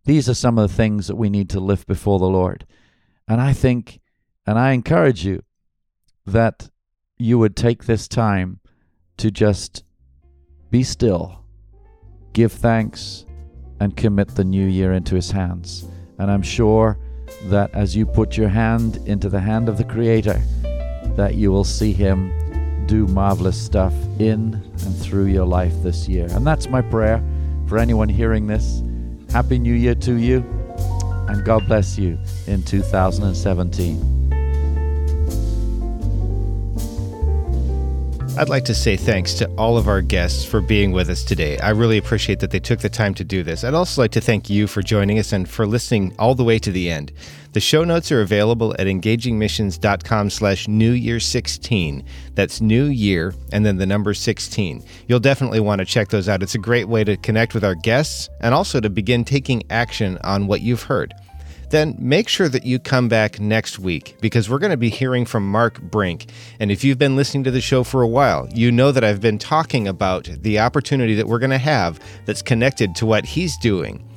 These 0.06 0.30
are 0.30 0.36
some 0.36 0.60
of 0.60 0.69
the 0.69 0.76
things 0.76 1.08
that 1.08 1.15
we 1.15 1.30
need 1.30 1.50
to 1.50 1.60
lift 1.60 1.88
before 1.88 2.19
the 2.19 2.26
Lord. 2.26 2.67
And 3.28 3.41
I 3.41 3.54
think, 3.54 4.02
and 4.46 4.60
I 4.60 4.74
encourage 4.74 5.26
you, 5.26 5.41
that 6.26 6.69
you 7.23 7.39
would 7.39 7.55
take 7.55 7.86
this 7.86 8.05
time 8.09 8.59
to 9.15 9.31
just 9.31 9.86
be 10.69 10.83
still, 10.83 11.45
give 12.33 12.51
thanks, 12.51 13.25
and 13.79 13.95
commit 13.95 14.27
the 14.36 14.43
new 14.43 14.65
year 14.67 14.91
into 14.91 15.15
His 15.15 15.31
hands. 15.31 15.86
And 16.19 16.29
I'm 16.29 16.41
sure 16.41 16.99
that 17.45 17.73
as 17.73 17.95
you 17.95 18.05
put 18.05 18.36
your 18.36 18.49
hand 18.49 18.97
into 19.05 19.29
the 19.29 19.39
hand 19.39 19.69
of 19.69 19.77
the 19.77 19.86
Creator, 19.86 20.41
that 21.15 21.36
you 21.36 21.49
will 21.49 21.63
see 21.63 21.93
Him 21.93 22.86
do 22.88 23.07
marvelous 23.07 23.59
stuff 23.59 23.93
in 24.19 24.55
and 24.86 24.97
through 24.97 25.27
your 25.27 25.45
life 25.45 25.73
this 25.81 26.09
year. 26.09 26.27
And 26.31 26.45
that's 26.45 26.67
my 26.67 26.81
prayer 26.81 27.23
for 27.67 27.77
anyone 27.77 28.09
hearing 28.09 28.47
this. 28.47 28.83
Happy 29.31 29.57
New 29.59 29.73
Year 29.73 29.95
to 29.95 30.15
you, 30.15 30.39
and 31.29 31.45
God 31.45 31.65
bless 31.67 31.97
you 31.97 32.19
in 32.47 32.63
2017. 32.63 34.33
I'd 38.36 38.50
like 38.50 38.65
to 38.65 38.74
say 38.74 38.98
thanks 38.98 39.36
to 39.36 39.48
all 39.58 39.78
of 39.78 39.88
our 39.88 40.02
guests 40.02 40.43
for 40.43 40.60
being 40.60 40.91
with 40.91 41.08
us 41.12 41.24
today. 41.24 41.60
I 41.60 41.69
really 41.69 42.00
appreciate 42.00 42.39
that 42.39 42.50
they 42.50 42.60
took 42.60 42.80
the 42.80 42.89
time 42.89 43.13
to 43.13 43.24
do 43.24 43.43
this. 43.43 43.63
I'd 43.63 43.76
also 43.76 44.02
like 44.02 44.10
to 44.13 44.22
thank 44.22 44.50
you 44.50 44.65
for 44.65 44.82
joining 44.82 45.19
us 45.19 45.34
and 45.34 45.48
for 45.48 45.67
listening 45.67 46.15
all 46.17 46.34
the 46.34 46.43
way 46.43 46.58
to 46.58 46.72
the 46.72 46.89
end. 46.89 47.12
The 47.52 47.60
show 47.60 47.84
notes 47.84 48.12
are 48.12 48.22
available 48.22 48.74
at 48.80 48.88
engagingmissions.com 48.88 50.32
slash 50.32 50.67
new 50.67 50.91
year 50.91 51.19
16. 51.19 52.04
That's 52.34 52.60
new 52.60 52.86
year 52.86 53.36
and 53.52 53.63
then 53.63 53.78
the 53.78 53.86
number 53.86 54.15
16. 54.15 54.84
You'll 55.08 55.19
definitely 55.19 55.60
want 55.60 55.80
to 55.80 55.86
check 55.86 56.10
those 56.10 56.28
out. 56.28 56.41
It's 56.41 56.56
a 56.56 56.60
great 56.60 56.88
way 56.88 57.04
to 57.04 57.17
connect 57.17 57.54
with 57.54 57.63
our 57.63 57.76
guests 57.76 58.30
and 58.41 58.56
also 58.56 58.80
to 58.80 58.89
begin 58.89 59.26
taking 59.26 59.62
action 59.69 60.17
on 60.24 60.48
what 60.48 60.62
you've 60.62 60.84
heard 60.84 61.13
then 61.73 61.95
make 61.97 62.29
sure 62.29 62.47
that 62.47 62.65
you 62.65 62.77
come 62.77 63.09
back 63.09 63.39
next 63.39 63.79
week 63.79 64.15
because 64.21 64.47
we're 64.49 64.59
going 64.59 64.69
to 64.71 64.77
be 64.77 64.89
hearing 64.89 65.25
from 65.25 65.49
Mark 65.49 65.81
Brink. 65.81 66.27
And 66.59 66.71
if 66.71 66.83
you've 66.83 66.99
been 66.99 67.15
listening 67.15 67.43
to 67.45 67.51
the 67.51 67.62
show 67.62 67.83
for 67.83 68.03
a 68.03 68.07
while, 68.07 68.47
you 68.53 68.71
know 68.71 68.91
that 68.91 69.03
I've 69.03 69.21
been 69.21 69.39
talking 69.39 69.88
about 69.88 70.25
the 70.25 70.59
opportunity 70.59 71.15
that 71.15 71.27
we're 71.27 71.39
going 71.39 71.49
to 71.49 71.57
have 71.57 71.99
that's 72.25 72.43
connected 72.43 72.93
to 72.95 73.07
what 73.07 73.25
he's 73.25 73.57
doing. 73.57 74.07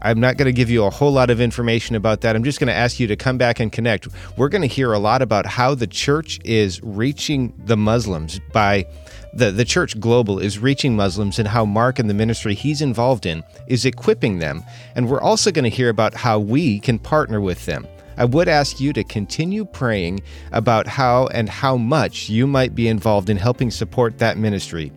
I'm 0.00 0.18
not 0.18 0.38
going 0.38 0.46
to 0.46 0.52
give 0.52 0.70
you 0.70 0.84
a 0.84 0.90
whole 0.90 1.12
lot 1.12 1.28
of 1.28 1.40
information 1.40 1.94
about 1.94 2.22
that. 2.22 2.36
I'm 2.36 2.44
just 2.44 2.58
going 2.58 2.68
to 2.68 2.74
ask 2.74 2.98
you 2.98 3.06
to 3.06 3.16
come 3.16 3.38
back 3.38 3.60
and 3.60 3.70
connect. 3.70 4.08
We're 4.38 4.48
going 4.48 4.62
to 4.62 4.68
hear 4.68 4.92
a 4.92 4.98
lot 4.98 5.20
about 5.20 5.46
how 5.46 5.74
the 5.74 5.86
church 5.86 6.40
is 6.44 6.82
reaching 6.82 7.54
the 7.64 7.76
Muslims 7.76 8.40
by 8.52 8.86
the, 9.34 9.50
the 9.50 9.64
church 9.64 9.98
global 9.98 10.38
is 10.38 10.58
reaching 10.58 10.94
Muslims 10.94 11.38
and 11.38 11.48
how 11.48 11.64
Mark 11.64 11.98
and 11.98 12.08
the 12.08 12.14
ministry 12.14 12.54
he's 12.54 12.80
involved 12.80 13.26
in 13.26 13.42
is 13.66 13.84
equipping 13.84 14.38
them. 14.38 14.62
And 14.94 15.08
we're 15.08 15.20
also 15.20 15.50
going 15.50 15.64
to 15.64 15.70
hear 15.70 15.88
about 15.88 16.14
how 16.14 16.38
we 16.38 16.78
can 16.78 16.98
partner 16.98 17.40
with 17.40 17.66
them. 17.66 17.86
I 18.16 18.24
would 18.24 18.48
ask 18.48 18.80
you 18.80 18.92
to 18.92 19.02
continue 19.02 19.64
praying 19.64 20.22
about 20.52 20.86
how 20.86 21.26
and 21.28 21.48
how 21.48 21.76
much 21.76 22.28
you 22.28 22.46
might 22.46 22.74
be 22.74 22.86
involved 22.86 23.28
in 23.28 23.36
helping 23.36 23.72
support 23.72 24.18
that 24.18 24.38
ministry. 24.38 24.92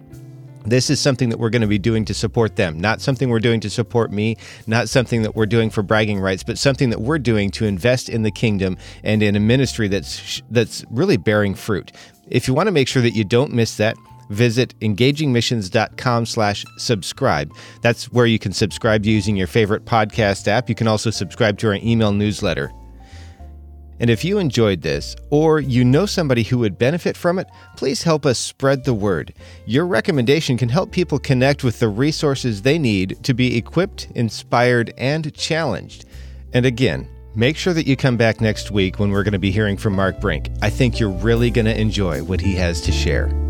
This 0.66 0.90
is 0.90 1.00
something 1.00 1.30
that 1.30 1.40
we're 1.40 1.50
going 1.50 1.62
to 1.62 1.68
be 1.68 1.80
doing 1.80 2.04
to 2.06 2.14
support 2.14 2.58
them, 2.58 2.78
not 2.78 3.00
something 3.00 3.30
we're 3.30 3.40
doing 3.40 3.62
to 3.62 3.70
support 3.70 4.12
me, 4.12 4.36
not 4.68 4.90
something 4.90 5.22
that 5.24 5.34
we're 5.34 5.46
doing 5.46 5.70
for 5.70 5.82
bragging 5.82 6.20
rights, 6.20 6.44
but 6.44 6.58
something 6.58 6.90
that 6.90 7.00
we're 7.00 7.20
doing 7.20 7.50
to 7.52 7.66
invest 7.66 8.10
in 8.10 8.24
the 8.24 8.32
kingdom 8.32 8.78
and 9.02 9.24
in 9.24 9.36
a 9.36 9.40
ministry 9.40 9.88
that's 9.88 10.44
that's 10.52 10.84
really 10.92 11.16
bearing 11.16 11.56
fruit. 11.56 11.94
If 12.28 12.50
you 12.50 12.54
want 12.54 12.68
to 12.68 12.74
make 12.74 12.90
sure 12.90 13.02
that 13.02 13.12
you 13.12 13.24
don't 13.24 13.54
miss 13.54 13.78
that, 13.78 13.96
visit 14.30 14.78
engagingmissions.com 14.80 16.26
slash 16.26 16.66
subscribe. 16.78 17.54
That's 17.82 18.12
where 18.12 18.26
you 18.26 18.40
can 18.40 18.54
subscribe 18.54 19.06
using 19.06 19.36
your 19.36 19.48
favorite 19.48 19.86
podcast 19.86 20.48
app. 20.48 20.70
You 20.70 20.76
can 20.76 20.88
also 20.88 21.10
subscribe 21.10 21.58
to 21.60 21.68
our 21.68 21.76
email 21.76 22.12
newsletter. 22.12 22.72
And 24.00 24.10
if 24.10 24.24
you 24.24 24.38
enjoyed 24.38 24.82
this, 24.82 25.16
or 25.32 25.60
you 25.60 25.84
know 25.84 26.06
somebody 26.06 26.44
who 26.44 26.60
would 26.60 26.78
benefit 26.78 27.18
from 27.18 27.40
it, 27.40 27.48
please 27.76 28.04
help 28.04 28.26
us 28.26 28.38
spread 28.38 28.84
the 28.84 28.94
word. 28.94 29.34
Your 29.66 29.88
recommendation 29.88 30.58
can 30.58 30.70
help 30.70 30.92
people 30.92 31.18
connect 31.18 31.64
with 31.64 31.80
the 31.80 31.88
resources 31.88 32.62
they 32.62 32.78
need 32.78 33.24
to 33.24 33.34
be 33.34 33.58
equipped, 33.58 34.10
inspired, 34.14 34.94
and 34.98 35.34
challenged. 35.34 36.06
And 36.54 36.66
again, 36.66 37.08
make 37.36 37.58
sure 37.58 37.74
that 37.74 37.88
you 37.88 37.96
come 37.96 38.18
back 38.18 38.40
next 38.40 38.70
week 38.72 39.00
when 39.00 39.10
we're 39.10 39.24
going 39.24 39.34
to 39.34 39.40
be 39.40 39.52
hearing 39.52 39.78
from 39.78 39.94
Mark 39.94 40.22
Brink. 40.22 40.50
I 40.62 40.70
think 40.70 41.00
you're 41.00 41.10
really 41.10 41.50
going 41.50 41.66
to 41.66 41.80
enjoy 41.80 42.24
what 42.24 42.42
he 42.42 42.54
has 42.56 42.82
to 42.82 42.92
share. 42.92 43.47